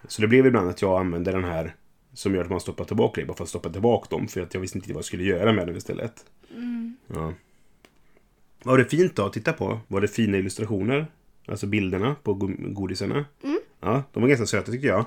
Så 0.07 0.21
det 0.21 0.27
blev 0.27 0.45
ibland 0.45 0.69
att 0.69 0.81
jag 0.81 0.99
använde 0.99 1.31
den 1.31 1.43
här 1.43 1.75
som 2.13 2.35
gör 2.35 2.43
att 2.43 2.49
man 2.49 2.59
stoppar 2.59 2.85
tillbaka 2.85 3.21
det. 3.21 3.27
Bara 3.27 3.37
för 3.37 3.43
att 3.43 3.49
stoppa 3.49 3.69
tillbaka 3.69 4.15
dem. 4.15 4.27
För 4.27 4.41
att 4.41 4.53
jag 4.53 4.61
visste 4.61 4.77
inte 4.77 4.93
vad 4.93 4.97
jag 4.97 5.05
skulle 5.05 5.23
göra 5.23 5.53
med 5.53 5.67
dem 5.67 5.75
istället. 5.75 6.25
Ja. 7.07 7.33
Var 8.63 8.77
det 8.77 8.85
fint 8.85 9.15
då 9.15 9.25
att 9.25 9.33
titta 9.33 9.53
på? 9.53 9.79
Var 9.87 10.01
det 10.01 10.07
fina 10.07 10.37
illustrationer? 10.37 11.07
Alltså 11.49 11.67
bilderna 11.67 12.15
på 12.23 12.33
go- 12.33 12.55
godisarna? 12.59 13.25
Ja, 13.81 14.03
de 14.13 14.21
var 14.21 14.29
ganska 14.29 14.45
söta 14.45 14.71
tycker 14.71 14.87
jag. 14.87 15.05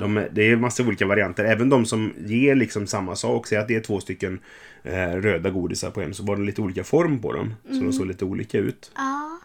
De, 0.00 0.16
är- 0.16 0.28
det 0.32 0.50
är 0.50 0.56
massa 0.56 0.82
olika 0.82 1.06
varianter. 1.06 1.44
Även 1.44 1.68
de 1.68 1.86
som 1.86 2.12
ger 2.26 2.54
liksom 2.54 2.86
samma 2.86 3.16
sak. 3.16 3.46
Säg 3.46 3.58
att 3.58 3.68
det 3.68 3.74
är 3.76 3.80
två 3.80 4.00
stycken 4.00 4.38
eh, 4.82 4.92
röda 5.10 5.50
godisar 5.50 5.90
på 5.90 6.00
en. 6.00 6.14
Så 6.14 6.22
var 6.24 6.36
det 6.36 6.42
lite 6.42 6.62
olika 6.62 6.84
form 6.84 7.18
på 7.22 7.32
dem. 7.32 7.54
Så 7.68 7.74
de 7.74 7.92
såg 7.92 8.06
lite 8.06 8.24
olika 8.24 8.58
ut. 8.58 8.92
Ja. 8.96 9.38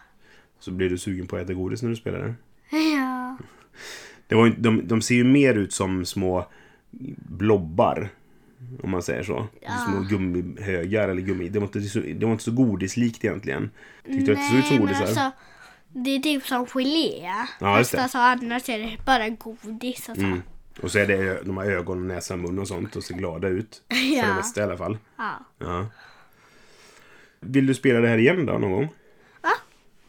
Så 0.60 0.72
blir 0.72 0.90
du 0.90 0.98
sugen 0.98 1.28
på 1.28 1.36
att 1.36 1.42
äta 1.42 1.54
godis 1.54 1.82
när 1.82 1.90
du 1.90 1.96
spelar 1.96 2.20
det. 2.20 2.34
Ja. 2.78 3.38
det 4.28 4.36
var, 4.36 4.54
de, 4.58 4.88
de 4.88 5.02
ser 5.02 5.16
ju 5.16 5.24
mer 5.24 5.54
ut 5.56 5.74
som 5.74 6.06
små 6.06 6.46
blobbar. 7.18 8.10
Om 8.84 8.90
man 8.90 9.02
säger 9.04 9.24
så. 9.24 9.48
Små 9.90 10.00
gummihögar 10.10 11.10
eller 11.10 11.22
gummi. 11.22 11.50
Det 11.50 11.60
var 11.60 11.66
inte 11.68 11.82
så, 11.82 12.00
det 12.00 12.26
var 12.26 12.32
inte 12.32 12.44
så 12.44 12.52
godislikt 12.52 13.26
egentligen. 13.26 13.70
Tyckte 14.06 14.26
du 14.26 14.32
att 14.32 14.38
det 14.38 14.44
såg 14.50 14.58
ut 14.60 14.66
som 14.66 14.78
godisar? 14.80 15.02
alltså, 15.06 15.32
det 15.92 16.10
är 16.16 16.20
typ 16.20 16.48
som 16.48 16.66
gelé. 16.66 17.32
Ja, 17.60 17.78
just 17.78 17.92
Fast 17.92 17.92
det. 17.92 18.02
alltså 18.02 18.18
annars 18.18 18.70
är 18.70 18.80
det 18.80 18.98
bara 19.06 19.30
godis. 19.30 20.10
Alltså. 20.10 20.26
Mm. 20.26 20.42
Och 20.82 20.92
så 20.92 21.00
är 21.00 21.08
det 21.08 21.42
de 21.44 21.58
har 21.58 21.66
ögon, 21.66 22.08
näsa, 22.08 22.36
mun 22.36 22.60
och 22.60 22.68
sånt 22.68 22.96
och 22.96 23.04
ser 23.04 23.14
glada 23.16 23.48
ut. 23.48 23.82
För 23.90 23.96
det 23.96 24.02
Ja. 24.28 24.36
mesta 24.36 24.62
i 24.62 24.64
alla 24.64 24.78
fall. 24.78 24.98
Ja. 25.18 25.32
Ja. 25.58 25.86
Vill 27.40 27.68
du 27.68 27.74
spela 27.74 28.00
det 28.00 28.08
här 28.08 28.18
igen 28.18 28.46
då 28.46 28.54
någon 28.54 28.72
gång? 28.72 28.86
Va? 29.42 29.50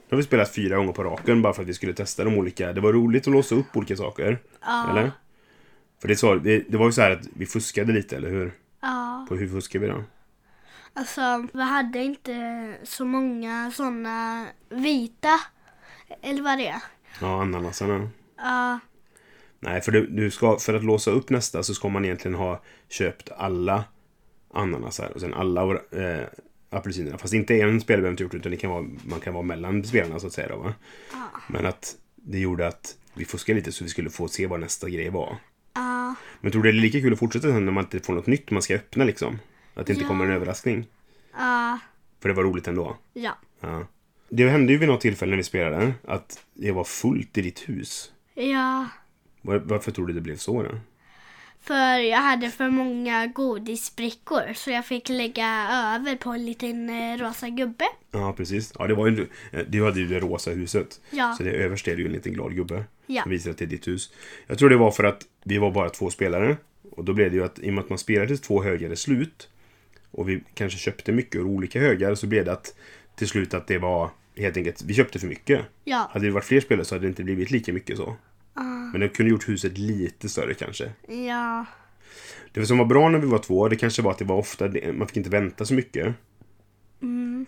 Nu 0.09 0.11
har 0.11 0.17
vi 0.17 0.23
spelat 0.23 0.55
fyra 0.55 0.77
gånger 0.77 0.93
på 0.93 1.05
raken 1.05 1.43
bara 1.43 1.53
för 1.53 1.63
att 1.63 1.69
vi 1.69 1.75
skulle 1.75 1.93
testa 1.93 2.25
de 2.25 2.35
olika. 2.39 2.73
Det 2.73 2.81
var 2.81 2.93
roligt 2.93 3.27
att 3.27 3.33
låsa 3.33 3.55
upp 3.55 3.77
olika 3.77 3.97
saker. 3.97 4.39
Ja. 4.61 4.91
Eller? 4.91 5.13
För 6.01 6.09
det, 6.09 6.17
så, 6.17 6.35
det, 6.35 6.59
det 6.69 6.77
var 6.79 6.87
ju 6.87 6.93
så 6.93 7.01
här 7.01 7.11
att 7.11 7.27
vi 7.37 7.47
fuskade 7.47 7.93
lite, 7.93 8.17
eller 8.17 8.31
hur? 8.31 8.53
ja. 8.81 9.27
På 9.29 9.37
hur 9.37 9.49
fuskade 9.49 9.87
vi 9.87 9.93
då? 9.93 10.05
Alltså, 10.95 11.47
vi 11.53 11.63
hade 11.63 11.99
inte 11.99 12.35
så 12.83 13.05
många 13.05 13.71
såna 13.75 14.47
vita 14.69 15.41
Eller 16.23 16.43
vad 16.43 16.59
det 16.59 16.67
är. 16.67 16.83
Ja, 17.21 17.43
ananasarna. 17.43 18.09
Ja. 18.37 18.79
Nej, 19.61 19.81
för 19.81 19.93
du, 19.93 20.07
du 20.07 20.31
ska, 20.31 20.59
för 20.59 20.75
att 20.75 20.85
låsa 20.85 21.11
upp 21.11 21.31
nästa 21.31 21.63
så 21.63 21.75
ska 21.75 21.89
man 21.89 22.05
egentligen 22.05 22.35
ha 22.35 22.63
köpt 22.89 23.31
alla 23.37 23.85
ananasar 24.55 25.11
och 25.15 25.21
sen 25.21 25.35
alla 25.35 25.63
eh, 25.75 26.27
apelsinerna. 26.71 27.19
Fast 27.19 27.35
inte 27.35 27.61
en 27.61 27.81
spelare 27.81 28.01
behöver 28.01 28.11
inte 28.11 28.23
gjort 28.23 28.35
utan 28.35 28.51
det 28.53 28.57
kan 28.59 28.71
vara, 28.71 28.85
man 29.05 29.21
kan 29.21 29.35
vara 29.35 29.43
mellan 29.45 29.85
spelarna 29.85 30.21
så 30.21 30.27
att 30.27 30.33
säga. 30.33 30.49
Då, 30.49 30.57
va? 30.57 30.75
Men 31.49 31.67
att 31.67 31.97
det 32.15 32.39
gjorde 32.39 32.67
att 32.67 32.97
vi 33.15 33.25
fuskade 33.25 33.57
lite 33.59 33.73
så 33.73 33.85
vi 33.85 33.91
skulle 33.91 34.11
få 34.11 34.29
se 34.29 34.47
vad 34.47 34.61
nästa 34.61 34.89
grej 34.89 35.11
var. 35.11 35.37
Ja. 35.75 36.15
Men 36.41 36.53
tror 36.53 36.63
du 36.63 36.73
det 36.73 36.79
är 36.79 36.81
lika 36.83 37.01
kul 37.01 37.13
att 37.13 37.19
fortsätta 37.19 37.47
sen 37.49 37.65
när 37.65 37.73
man 37.73 37.85
inte 37.85 38.01
får 38.01 38.13
något 38.13 38.27
nytt 38.27 38.51
man 38.51 38.63
ska 38.63 38.75
öppna 38.75 39.05
liksom? 39.05 39.39
Att 39.75 39.87
det 39.87 39.93
inte 39.93 40.03
Ja. 40.05 40.09
kommer 40.09 40.25
en 40.25 40.31
överraskning? 40.33 40.87
Ja. 41.39 41.79
För 42.21 42.29
det 42.29 42.35
var 42.35 42.43
roligt 42.45 42.69
ändå. 42.69 42.97
Ja. 43.13 43.33
Ja. 43.61 43.87
Det 44.31 44.49
hände 44.49 44.73
ju 44.73 44.79
vid 44.79 44.89
något 44.89 45.01
tillfälle 45.01 45.31
när 45.31 45.37
vi 45.37 45.43
spelade 45.43 45.93
att 46.05 46.45
det 46.55 46.73
var 46.73 46.85
fullt 46.85 47.39
i 47.39 47.43
ditt 47.43 47.69
hus. 47.69 48.13
Ja. 48.35 48.89
Var, 49.43 49.59
varför 49.59 49.91
tror 49.93 50.07
du 50.07 50.13
det 50.13 50.21
blev 50.21 50.37
så 50.37 50.63
då? 50.63 50.71
För 51.63 51.99
jag 51.99 52.19
hade 52.19 52.51
för 52.51 52.71
många 52.71 53.27
godisbrickor 53.27 54.53
så 54.55 54.71
jag 54.71 54.87
fick 54.87 55.09
lägga 55.09 55.69
över 55.95 56.17
på 56.17 56.31
en 56.31 56.45
liten 56.45 56.91
eh, 56.91 57.19
rosa 57.19 57.49
gubbe. 57.49 57.85
Ja, 58.11 58.33
precis. 58.33 58.73
Ja, 58.79 58.87
det 58.87 58.95
var 58.95 59.07
ju, 59.07 59.27
du 59.69 59.85
hade 59.85 60.01
ju 60.01 60.07
det 60.07 60.21
rosa 60.21 60.51
huset. 60.51 61.01
Ja. 61.11 61.35
Så 61.39 61.43
det 61.43 61.51
överst 61.51 61.89
är 61.89 61.97
det 61.97 62.03
ju 62.03 62.07
en 62.07 62.13
liten 62.13 62.33
glad 62.33 62.55
gubbe. 62.55 62.85
Ja. 63.07 63.23
Som 63.23 63.31
visar 63.31 63.51
att 63.51 63.59
det 63.59 63.65
är 63.65 63.67
ditt 63.67 63.89
hus. 63.89 64.13
Jag 64.47 64.59
tror 64.59 64.71
det 64.71 64.77
var 64.77 64.91
för 64.91 65.05
att 65.05 65.23
vi 65.45 65.59
var 65.59 65.71
bara 65.71 65.91
två 65.91 66.11
spelare. 66.11 66.57
Och 66.91 67.05
då 67.05 67.13
blev 67.13 67.31
det 67.31 67.37
ju 67.37 67.45
att 67.45 67.59
i 67.59 67.71
och 67.71 67.75
med 67.75 67.85
att 67.85 67.89
man 67.89 67.99
spelade 67.99 68.37
två 68.37 68.63
högar 68.63 68.91
är 68.91 68.95
slut. 68.95 69.49
Och 70.11 70.29
vi 70.29 70.43
kanske 70.55 70.79
köpte 70.79 71.13
mycket 71.13 71.37
ur 71.37 71.45
olika 71.45 71.81
högar. 71.81 72.15
Så 72.15 72.27
blev 72.27 72.45
det 72.45 72.53
att 72.53 72.75
till 73.15 73.29
slut 73.29 73.55
att 73.55 73.67
det 73.67 73.79
var 73.79 74.11
helt 74.41 74.57
enkelt, 74.57 74.83
vi 74.83 74.95
köpte 74.95 75.19
för 75.19 75.27
mycket. 75.27 75.67
Ja. 75.85 76.11
Hade 76.13 76.27
det 76.27 76.33
varit 76.33 76.45
fler 76.45 76.61
spelare 76.61 76.85
så 76.85 76.95
hade 76.95 77.07
det 77.07 77.09
inte 77.09 77.25
blivit 77.25 77.51
lika 77.51 77.73
mycket 77.73 77.97
så. 77.97 78.17
Men 78.93 79.01
det 79.01 79.09
kunde 79.09 79.31
gjort 79.31 79.49
huset 79.49 79.79
lite 79.79 80.29
större 80.29 80.55
kanske. 80.55 80.93
Ja. 81.09 81.67
Det 82.53 82.67
som 82.67 82.79
var 82.79 82.85
bra 82.85 83.09
när 83.09 83.19
vi 83.19 83.27
var 83.27 83.39
två, 83.39 83.69
det 83.69 83.77
kanske 83.77 84.03
var 84.03 84.11
att 84.11 84.19
det 84.19 84.25
var 84.25 84.37
ofta, 84.37 84.71
man 84.93 85.09
fick 85.09 85.17
inte 85.17 85.31
vänta 85.31 85.65
så 85.65 85.75
mycket. 85.75 86.15
Mm. 87.03 87.47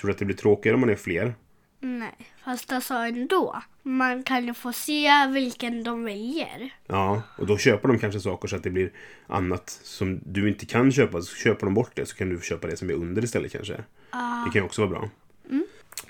Tror 0.00 0.08
du 0.08 0.12
att 0.12 0.18
det 0.18 0.24
blir 0.24 0.36
tråkigare 0.36 0.74
om 0.74 0.80
man 0.80 0.90
är 0.90 0.96
fler? 0.96 1.34
Nej, 1.80 2.16
fast 2.44 2.72
alltså 2.72 2.94
ändå. 2.94 3.62
Man 3.82 4.22
kan 4.22 4.46
ju 4.46 4.54
få 4.54 4.72
se 4.72 5.26
vilken 5.26 5.84
de 5.84 6.04
väljer. 6.04 6.74
Ja, 6.86 7.22
och 7.38 7.46
då 7.46 7.58
köper 7.58 7.88
de 7.88 7.98
kanske 7.98 8.20
saker 8.20 8.48
så 8.48 8.56
att 8.56 8.62
det 8.62 8.70
blir 8.70 8.92
annat 9.26 9.80
som 9.82 10.20
du 10.26 10.48
inte 10.48 10.66
kan 10.66 10.92
köpa. 10.92 11.22
Så 11.22 11.36
köper 11.36 11.66
de 11.66 11.74
bort 11.74 11.90
det 11.94 12.06
så 12.06 12.16
kan 12.16 12.28
du 12.28 12.40
köpa 12.40 12.66
det 12.66 12.76
som 12.76 12.90
är 12.90 12.94
under 12.94 13.24
istället 13.24 13.52
kanske. 13.52 13.74
Det 14.44 14.52
kan 14.52 14.54
ju 14.54 14.62
också 14.62 14.86
vara 14.86 14.90
bra. 14.90 15.10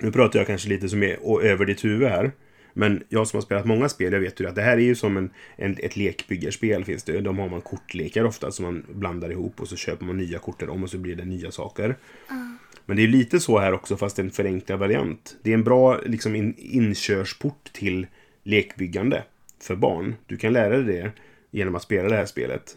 Nu 0.00 0.12
pratar 0.12 0.38
jag 0.38 0.47
kanske 0.47 0.68
lite 0.68 0.88
som 0.88 1.02
är 1.02 1.42
över 1.42 1.66
ditt 1.66 1.85
huvud 1.85 2.09
här. 2.09 2.33
Men 2.73 3.02
jag 3.09 3.28
som 3.28 3.37
har 3.37 3.42
spelat 3.42 3.66
många 3.66 3.88
spel, 3.88 4.12
jag 4.12 4.21
vet 4.21 4.40
ju 4.40 4.49
att 4.49 4.54
det 4.54 4.62
här 4.62 4.76
är 4.76 4.83
ju 4.83 4.95
som 4.95 5.16
en, 5.16 5.30
en, 5.57 5.76
ett 5.78 5.97
lekbyggarspel 5.97 6.85
finns 6.85 7.04
det. 7.04 7.21
De 7.21 7.38
har 7.38 7.49
man 7.49 7.61
kortlekar 7.61 8.25
ofta 8.25 8.50
som 8.50 8.64
man 8.64 8.85
blandar 8.88 9.30
ihop 9.30 9.61
och 9.61 9.68
så 9.68 9.76
köper 9.76 10.04
man 10.04 10.16
nya 10.16 10.38
kort 10.38 10.61
dem 10.61 10.83
och 10.83 10.90
så 10.90 10.99
blir 10.99 11.16
det 11.16 11.25
nya 11.25 11.50
saker. 11.50 11.97
Men 12.87 12.97
det 12.97 13.02
är 13.02 13.09
lite 13.09 13.40
så 13.40 13.59
här 13.59 13.73
också 13.73 13.97
fast 13.97 14.18
en 14.18 14.30
förenklad 14.30 14.78
variant. 14.78 15.37
Det 15.42 15.50
är 15.50 15.54
en 15.54 15.64
bra 15.64 16.00
liksom, 16.07 16.37
in, 16.37 16.54
inkörsport 16.59 17.73
till 17.73 18.07
lekbyggande 18.42 19.23
för 19.61 19.76
barn. 19.76 20.14
Du 20.26 20.37
kan 20.37 20.52
lära 20.52 20.76
dig 20.76 20.85
det 20.85 21.12
genom 21.50 21.75
att 21.75 21.83
spela 21.83 22.09
det 22.09 22.16
här 22.16 22.26
spelet. 22.26 22.76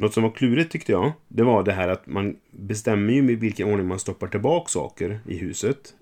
Något 0.00 0.14
som 0.14 0.22
var 0.22 0.30
klurigt 0.30 0.72
tyckte 0.72 0.92
jag, 0.92 1.12
det 1.28 1.42
var 1.42 1.62
det 1.62 1.72
här 1.72 1.88
att 1.88 2.06
man 2.06 2.36
bestämmer 2.50 3.12
ju 3.12 3.32
i 3.32 3.34
vilken 3.34 3.68
ordning 3.68 3.88
man 3.88 3.98
stoppar 3.98 4.26
tillbaka 4.26 4.68
saker 4.68 5.20
i 5.26 5.38
huset. 5.38 5.94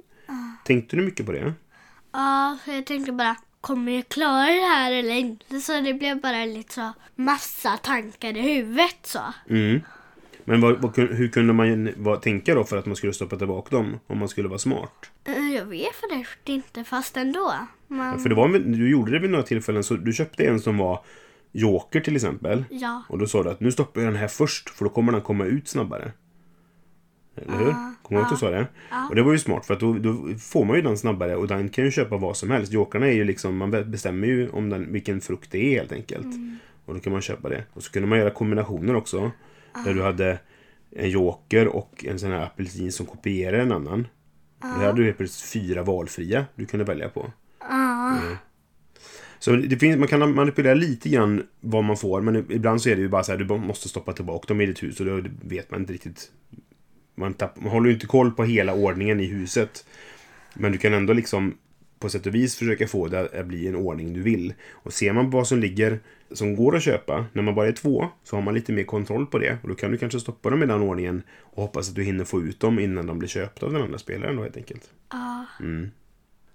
Tänkte 0.64 0.96
du 0.96 1.02
mycket 1.02 1.26
på 1.26 1.32
det? 1.32 1.52
Ja, 2.12 2.58
för 2.64 2.72
jag 2.72 2.86
tänkte 2.86 3.12
bara, 3.12 3.36
kommer 3.60 3.92
jag 3.92 4.08
klara 4.08 4.46
det 4.46 4.66
här 4.66 4.92
eller 4.92 5.14
inte? 5.14 5.60
Så 5.60 5.80
det 5.80 5.94
blev 5.94 6.20
bara 6.20 6.44
lite 6.44 6.74
så 6.74 6.92
massa 7.14 7.76
tankar 7.76 8.36
i 8.36 8.40
huvudet 8.40 8.98
så. 9.02 9.20
Mm. 9.50 9.80
Men 10.44 10.60
vad, 10.60 10.82
vad, 10.82 10.98
hur 10.98 11.28
kunde 11.28 11.52
man 11.52 11.88
vad, 11.96 12.22
tänka 12.22 12.54
då 12.54 12.64
för 12.64 12.76
att 12.76 12.86
man 12.86 12.96
skulle 12.96 13.12
stoppa 13.12 13.36
tillbaka 13.36 13.76
dem? 13.76 14.00
Om 14.06 14.18
man 14.18 14.28
skulle 14.28 14.48
vara 14.48 14.58
smart? 14.58 15.10
Eh, 15.24 15.54
Jag 15.54 15.64
vet 15.66 15.94
faktiskt 15.94 16.48
inte, 16.48 16.84
fast 16.84 17.16
ändå. 17.16 17.54
Man, 17.88 18.20
För 18.20 18.28
det 18.28 18.34
var, 18.34 18.48
du 18.58 18.90
gjorde 18.90 19.12
det 19.12 19.18
vid 19.18 19.30
några 19.30 19.44
tillfällen, 19.44 19.84
så 19.84 19.94
du 19.94 20.12
köpte 20.12 20.44
en 20.44 20.60
som 20.60 20.78
var 20.78 21.04
Joker 21.56 22.00
till 22.00 22.16
exempel. 22.16 22.64
Ja. 22.70 23.02
Och 23.08 23.18
då 23.18 23.26
sa 23.26 23.42
du 23.42 23.50
att 23.50 23.60
nu 23.60 23.72
stoppar 23.72 24.00
jag 24.00 24.12
den 24.12 24.20
här 24.20 24.28
först, 24.28 24.70
för 24.70 24.84
då 24.84 24.90
kommer 24.90 25.12
den 25.12 25.20
komma 25.20 25.44
ut 25.44 25.68
snabbare. 25.68 26.12
Eller 27.36 27.58
hur? 27.58 27.74
Kommer 28.02 28.08
du 28.08 28.14
ihåg 28.14 28.24
att 28.24 28.30
du 28.30 28.36
sa 28.36 28.50
det? 28.50 28.66
Och 29.08 29.14
det 29.14 29.22
var 29.22 29.32
ju 29.32 29.38
smart, 29.38 29.66
för 29.66 29.74
att 29.74 29.80
då, 29.80 29.92
då 29.92 30.38
får 30.38 30.64
man 30.64 30.76
ju 30.76 30.82
den 30.82 30.98
snabbare 30.98 31.36
och 31.36 31.48
den 31.48 31.68
kan 31.68 31.84
ju 31.84 31.90
köpa 31.90 32.16
vad 32.16 32.36
som 32.36 32.50
helst. 32.50 32.72
Jokarna 32.72 33.06
är 33.06 33.12
ju 33.12 33.24
liksom, 33.24 33.56
man 33.56 33.70
bestämmer 33.70 34.26
ju 34.26 34.48
om 34.48 34.70
den, 34.70 34.92
vilken 34.92 35.20
frukt 35.20 35.50
det 35.50 35.58
är 35.58 35.78
helt 35.78 35.92
enkelt. 35.92 36.26
Och 36.84 36.94
då 36.94 37.00
kan 37.00 37.12
man 37.12 37.22
köpa 37.22 37.48
det. 37.48 37.64
Och 37.72 37.82
så 37.82 37.92
kunde 37.92 38.08
man 38.08 38.18
göra 38.18 38.30
kombinationer 38.30 38.96
också. 38.96 39.30
Där 39.84 39.94
du 39.94 40.02
hade 40.02 40.38
en 40.90 41.10
joker 41.10 41.68
och 41.68 42.04
en 42.08 42.18
sån 42.18 42.30
här 42.30 42.42
apelsin 42.42 42.92
som 42.92 43.06
kopierar 43.06 43.58
en 43.58 43.72
annan. 43.72 44.08
Då 44.60 44.68
hade 44.68 44.98
du 44.98 45.04
helt 45.04 45.16
plötsligt 45.16 45.64
fyra 45.64 45.82
valfria 45.82 46.46
du 46.54 46.66
kunde 46.66 46.84
välja 46.84 47.08
på. 47.08 47.32
Mm. 47.70 48.36
Så 49.38 49.50
det 49.56 49.76
finns, 49.76 49.98
man 49.98 50.08
kan 50.08 50.34
manipulera 50.34 50.74
lite 50.74 51.08
grann 51.08 51.46
vad 51.60 51.84
man 51.84 51.96
får, 51.96 52.20
men 52.20 52.36
ibland 52.36 52.82
så 52.82 52.88
är 52.88 52.96
det 52.96 53.02
ju 53.02 53.08
bara 53.08 53.22
så 53.22 53.32
här, 53.32 53.38
du 53.38 53.58
måste 53.58 53.88
stoppa 53.88 54.12
tillbaka 54.12 54.46
dem 54.48 54.60
i 54.60 54.66
ditt 54.66 54.82
hus 54.82 55.00
och 55.00 55.06
då 55.06 55.22
vet 55.42 55.70
man 55.70 55.80
inte 55.80 55.92
riktigt. 55.92 56.30
Man, 57.14 57.34
tapp, 57.34 57.60
man 57.60 57.70
håller 57.70 57.86
ju 57.86 57.94
inte 57.94 58.06
koll 58.06 58.30
på 58.30 58.44
hela 58.44 58.74
ordningen 58.74 59.20
i 59.20 59.26
huset. 59.26 59.86
Men 60.54 60.72
du 60.72 60.78
kan 60.78 60.94
ändå 60.94 61.12
liksom 61.12 61.54
på 61.98 62.08
sätt 62.08 62.26
och 62.26 62.34
vis 62.34 62.56
försöka 62.56 62.88
få 62.88 63.08
det 63.08 63.40
att 63.40 63.46
bli 63.46 63.68
en 63.68 63.76
ordning 63.76 64.12
du 64.12 64.22
vill. 64.22 64.54
Och 64.72 64.92
ser 64.92 65.12
man 65.12 65.30
vad 65.30 65.46
som 65.46 65.58
ligger, 65.58 66.00
som 66.32 66.56
går 66.56 66.76
att 66.76 66.82
köpa, 66.82 67.26
när 67.32 67.42
man 67.42 67.54
bara 67.54 67.68
är 67.68 67.72
två, 67.72 68.08
så 68.24 68.36
har 68.36 68.42
man 68.42 68.54
lite 68.54 68.72
mer 68.72 68.84
kontroll 68.84 69.26
på 69.26 69.38
det. 69.38 69.58
Och 69.62 69.68
då 69.68 69.74
kan 69.74 69.90
du 69.90 69.98
kanske 69.98 70.20
stoppa 70.20 70.50
dem 70.50 70.62
i 70.62 70.66
den 70.66 70.82
ordningen 70.82 71.22
och 71.38 71.62
hoppas 71.62 71.88
att 71.88 71.94
du 71.94 72.02
hinner 72.02 72.24
få 72.24 72.42
ut 72.42 72.60
dem 72.60 72.78
innan 72.78 73.06
de 73.06 73.18
blir 73.18 73.28
köpta 73.28 73.66
av 73.66 73.72
den 73.72 73.82
andra 73.82 73.98
spelaren 73.98 74.36
då 74.36 74.42
helt 74.42 74.56
enkelt. 74.56 74.90
Ja. 75.10 75.46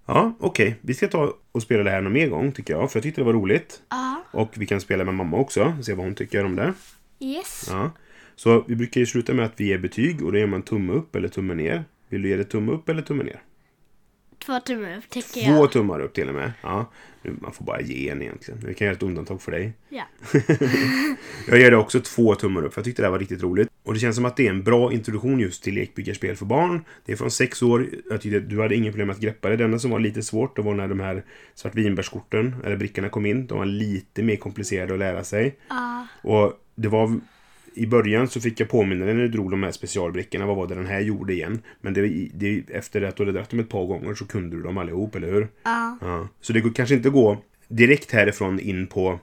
Ja, 0.05 0.33
okej. 0.39 0.75
Vi 0.81 0.93
ska 0.93 1.07
ta 1.07 1.33
och 1.51 1.61
spela 1.61 1.83
det 1.83 1.89
här 1.89 2.01
någon 2.01 2.13
mer 2.13 2.27
gång 2.27 2.51
tycker 2.51 2.73
jag. 2.73 2.91
För 2.91 2.99
jag 2.99 3.03
tyckte 3.03 3.21
det 3.21 3.25
var 3.25 3.33
roligt. 3.33 3.81
Ja. 3.89 4.23
Och 4.31 4.53
vi 4.57 4.65
kan 4.65 4.81
spela 4.81 5.03
med 5.03 5.13
mamma 5.13 5.37
också. 5.37 5.73
Se 5.81 5.93
vad 5.93 6.05
hon 6.05 6.15
tycker 6.15 6.45
om 6.45 6.55
det. 6.55 6.73
Yes. 7.19 7.67
Ja. 7.69 7.91
Så 8.35 8.63
vi 8.67 8.75
brukar 8.75 8.99
ju 8.99 9.05
sluta 9.05 9.33
med 9.33 9.45
att 9.45 9.53
vi 9.55 9.65
ger 9.65 9.77
betyg. 9.77 10.23
Och 10.23 10.31
då 10.31 10.37
ger 10.37 10.47
man 10.47 10.61
tumme 10.61 10.93
upp 10.93 11.15
eller 11.15 11.27
tumme 11.27 11.53
ner. 11.53 11.83
Vill 12.09 12.21
du 12.21 12.29
ge 12.29 12.35
det 12.35 12.43
tumme 12.43 12.71
upp 12.71 12.89
eller 12.89 13.01
tumme 13.01 13.23
ner? 13.23 13.41
Två 14.45 14.59
tummar 14.59 14.97
upp 14.97 15.09
tycker 15.09 15.41
Två 15.45 15.51
jag. 15.51 15.71
tummar 15.71 15.99
upp 15.99 16.13
till 16.13 16.29
och 16.29 16.35
med. 16.35 16.51
Ja. 16.61 16.91
Man 17.23 17.53
får 17.53 17.65
bara 17.65 17.81
ge 17.81 18.09
en 18.09 18.21
egentligen. 18.21 18.59
Vi 18.65 18.73
kan 18.73 18.85
göra 18.85 18.95
ett 18.95 19.03
undantag 19.03 19.41
för 19.41 19.51
dig. 19.51 19.73
Ja. 19.89 20.03
Jag 21.47 21.59
ger 21.59 21.71
det 21.71 21.77
också 21.77 21.99
två 21.99 22.35
tummar 22.35 22.65
upp 22.65 22.73
för 22.73 22.79
jag 22.79 22.85
tyckte 22.85 23.01
det 23.01 23.05
här 23.05 23.11
var 23.11 23.19
riktigt 23.19 23.43
roligt. 23.43 23.69
Och 23.83 23.93
det 23.93 23.99
känns 23.99 24.15
som 24.15 24.25
att 24.25 24.37
det 24.37 24.45
är 24.45 24.49
en 24.49 24.63
bra 24.63 24.93
introduktion 24.93 25.39
just 25.39 25.63
till 25.63 25.73
lekbyggarspel 25.73 26.35
för 26.35 26.45
barn. 26.45 26.85
Det 27.05 27.11
är 27.11 27.15
från 27.15 27.31
sex 27.31 27.61
år. 27.61 27.87
Jag 28.09 28.21
tyckte 28.21 28.39
du 28.39 28.61
hade 28.61 28.75
inga 28.75 28.91
problem 28.91 29.09
att 29.09 29.19
greppa 29.19 29.49
det. 29.49 29.55
Det 29.55 29.63
enda 29.63 29.79
som 29.79 29.91
var 29.91 29.99
lite 29.99 30.21
svårt 30.23 30.55
det 30.55 30.61
var 30.61 30.73
när 30.73 30.87
de 30.87 30.99
här 30.99 31.23
svartvinbärskorten, 31.55 32.55
eller 32.65 32.75
brickorna 32.75 33.09
kom 33.09 33.25
in. 33.25 33.47
De 33.47 33.57
var 33.57 33.65
lite 33.65 34.23
mer 34.23 34.35
komplicerade 34.35 34.93
att 34.93 34.99
lära 34.99 35.23
sig. 35.23 35.57
Ja. 35.69 36.07
Och 36.23 36.53
det 36.75 36.87
var... 36.87 37.19
I 37.73 37.85
början 37.87 38.27
så 38.27 38.41
fick 38.41 38.59
jag 38.59 38.69
påminna 38.69 39.05
dig 39.05 39.13
när 39.13 39.21
du 39.21 39.27
drog 39.27 39.51
de 39.51 39.63
här 39.63 39.71
specialbrickorna. 39.71 40.45
Vad 40.45 40.55
var 40.55 40.67
det 40.67 40.75
den 40.75 40.85
här 40.85 40.99
gjorde 40.99 41.33
igen? 41.33 41.61
Men 41.81 41.93
det, 41.93 42.29
det, 42.33 42.63
efter 42.69 43.01
att 43.01 43.15
du 43.15 43.23
hade 43.23 43.31
dragit 43.31 43.49
dem 43.49 43.59
ett 43.59 43.69
par 43.69 43.85
gånger 43.85 44.13
så 44.13 44.25
kunde 44.25 44.55
du 44.55 44.63
dem 44.63 44.77
allihop, 44.77 45.15
eller 45.15 45.31
hur? 45.31 45.47
Ja. 45.63 45.97
Ja. 46.01 46.27
Så 46.41 46.53
det 46.53 46.61
går 46.61 46.71
kanske 46.73 46.95
inte 46.95 47.09
gå 47.09 47.37
direkt 47.67 48.11
härifrån 48.11 48.59
in 48.59 48.87
på 48.87 49.19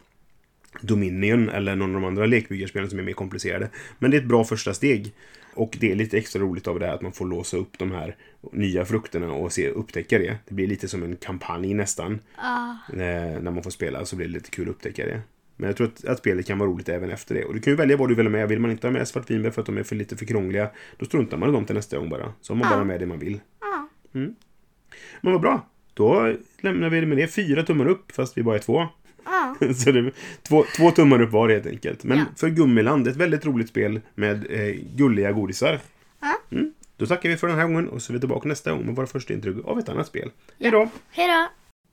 Dominion 0.81 1.49
eller 1.49 1.77
någon 1.77 1.95
av 1.95 2.01
de 2.01 2.07
andra 2.09 2.27
lekbyggarspelen 2.27 2.91
som 2.91 2.99
är 2.99 3.03
mer 3.03 3.13
komplicerade. 3.13 3.69
Men 3.99 4.11
det 4.11 4.17
är 4.17 4.21
ett 4.21 4.29
bra 4.29 4.45
första 4.45 4.75
steg. 4.75 5.13
Och 5.55 5.77
det 5.81 5.91
är 5.93 5.95
lite 5.97 6.19
extra 6.19 6.43
roligt 6.43 6.67
av 6.67 6.79
det 6.81 6.87
här 6.87 6.95
att 6.95 7.03
man 7.03 7.13
får 7.13 7.27
låsa 7.27 7.57
upp 7.57 7.79
de 7.79 7.91
här 7.91 8.17
nya 8.53 8.85
frukterna 8.85 9.33
och 9.33 9.53
se, 9.53 9.69
upptäcka 9.69 10.19
det. 10.19 10.39
Det 10.49 10.55
blir 10.55 10.67
lite 10.67 10.89
som 10.89 11.03
en 11.03 11.17
kampanj 11.17 11.75
nästan. 11.75 12.21
Ja. 12.37 12.77
Eh, 12.93 13.41
När 13.43 13.51
man 13.51 13.63
får 13.63 13.71
spela 13.71 14.05
så 14.05 14.17
blir 14.17 14.27
det 14.27 14.33
lite 14.33 14.51
kul 14.51 14.69
att 14.69 14.75
upptäcka 14.75 15.07
det. 15.07 15.21
Men 15.61 15.67
jag 15.67 15.77
tror 15.77 15.87
att, 15.87 16.05
att 16.05 16.19
spelet 16.19 16.47
kan 16.47 16.59
vara 16.59 16.71
roligt 16.71 16.89
även 16.89 17.11
efter 17.11 17.35
det. 17.35 17.45
Och 17.45 17.55
du 17.55 17.61
kan 17.61 17.73
ju 17.73 17.77
välja 17.77 17.97
vad 17.97 18.09
du 18.09 18.15
vill 18.15 18.27
ha 18.27 18.31
med. 18.31 18.49
Vill 18.49 18.61
man 18.61 18.71
inte 18.71 18.87
ha 18.87 18.93
med 18.93 19.09
svartvinbär 19.09 19.51
för 19.51 19.61
att 19.61 19.67
de 19.67 19.79
är 19.79 19.83
för 19.83 19.97
lite 19.97 20.17
för 20.17 20.25
krångliga, 20.25 20.71
då 20.97 21.07
struntar 21.07 21.37
man 21.37 21.49
i 21.49 21.53
dem 21.53 21.65
till 21.65 21.75
nästa 21.75 21.99
gång 21.99 22.09
bara. 22.09 22.33
Så 22.41 22.53
har 22.53 22.59
man 22.59 22.71
bara 22.71 22.85
med 22.85 23.01
det 23.01 23.07
man 23.07 23.19
vill. 23.19 23.41
Ja. 23.61 23.89
Men 25.21 25.33
vad 25.33 25.41
bra. 25.41 25.67
Då 25.95 26.35
lämnar 26.61 26.91
vi 26.91 27.01
det 27.01 27.07
med 27.07 27.19
det. 27.19 27.29
Fyra 27.29 27.63
tummar 27.63 27.87
upp, 27.89 28.13
fast 28.13 28.39
vi 28.39 28.43
bara 28.43 28.55
är 28.55 28.59
två. 28.61 28.87
Ja. 29.25 29.57
Så 29.75 29.93
det 29.93 30.11
två, 30.43 30.65
två 30.77 30.91
tummar 30.91 31.23
upp 31.23 31.31
var 31.31 31.49
helt 31.49 31.67
enkelt. 31.67 32.05
Men 32.05 32.19
Ja. 32.19 32.25
för 32.37 32.49
Gummiland, 32.49 33.09
ett 33.09 33.17
väldigt 33.17 33.47
roligt 33.47 33.69
spel 33.69 34.01
med 34.15 34.47
eh, 34.51 34.75
gulliga 34.97 35.33
godisar. 35.33 35.79
Ja. 36.21 36.35
Mm. 36.51 36.73
Då 36.97 37.07
tackar 37.07 37.29
vi 37.29 37.37
för 37.37 37.47
den 37.49 37.57
här 37.59 37.67
gången 37.67 37.89
och 37.89 38.03
så 38.03 38.13
är 38.13 38.15
vi 38.15 38.21
tillbaka 38.21 38.49
nästa 38.49 38.73
gång 38.73 38.87
med 38.87 38.97
våra 38.97 39.07
första 39.07 39.35
intryck 39.35 39.57
av 39.65 39.79
ett 39.79 39.89
annat 39.89 40.07
spel. 40.07 40.31
Hej 40.61 40.71
då! 40.71 40.89
Hej 41.11 41.29
då. 41.29 41.49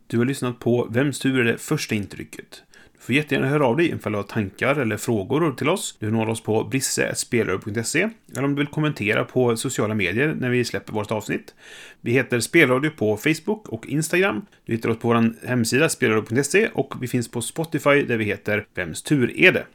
Du 0.07 0.17
har 0.17 0.25
lyssnat 0.25 0.59
på 0.59 0.87
Vems 0.91 1.19
tur 1.19 1.39
är 1.39 1.43
det 1.43 1.57
första 1.57 1.95
intrycket? 1.95 2.63
Du 3.05 3.07
får 3.07 3.15
jättegärna 3.15 3.47
höra 3.47 3.65
av 3.65 3.77
dig 3.77 3.89
ifall 3.89 4.11
du 4.11 4.17
har 4.17 4.23
tankar 4.23 4.75
eller 4.75 4.97
frågor 4.97 5.51
till 5.51 5.69
oss. 5.69 5.97
Du 5.99 6.11
når 6.11 6.29
oss 6.29 6.43
på 6.43 6.63
brisse.spelradio.se 6.63 8.09
eller 8.31 8.43
om 8.43 8.55
du 8.55 8.57
vill 8.57 8.67
kommentera 8.67 9.23
på 9.23 9.57
sociala 9.57 9.93
medier 9.93 10.35
när 10.39 10.49
vi 10.49 10.65
släpper 10.65 10.93
vårt 10.93 11.11
avsnitt. 11.11 11.55
Vi 12.01 12.11
heter 12.11 12.39
Spelradio 12.39 12.89
på 12.89 13.17
Facebook 13.17 13.69
och 13.69 13.87
Instagram. 13.87 14.45
Du 14.65 14.73
hittar 14.73 14.89
oss 14.89 14.99
på 14.99 15.07
vår 15.07 15.47
hemsida 15.47 15.89
spelradio.se 15.89 16.67
och 16.73 16.93
vi 17.01 17.07
finns 17.07 17.31
på 17.31 17.41
Spotify 17.41 18.01
där 18.01 18.17
vi 18.17 18.25
heter 18.25 18.67
Vems 18.75 19.01
tur 19.01 19.39
är 19.39 19.51
det? 19.51 19.65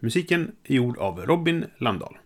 Musiken 0.00 0.52
är 0.64 0.74
gjord 0.74 0.98
av 0.98 1.26
Robin 1.26 1.64
Landahl. 1.78 2.16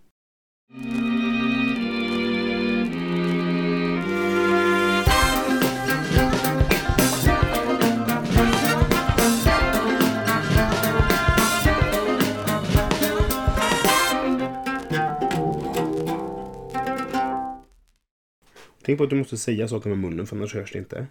Tänk 18.93 18.99
på 18.99 19.05
att 19.05 19.11
du 19.11 19.17
måste 19.17 19.37
säga 19.37 19.69
saker 19.69 19.89
med 19.89 19.99
munnen 19.99 20.27
för 20.27 20.37
annars 20.37 20.55
hörs 20.55 20.73
det 20.73 20.79
inte. 20.79 21.07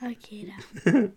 Okej 0.00 0.54
då. 0.84 0.90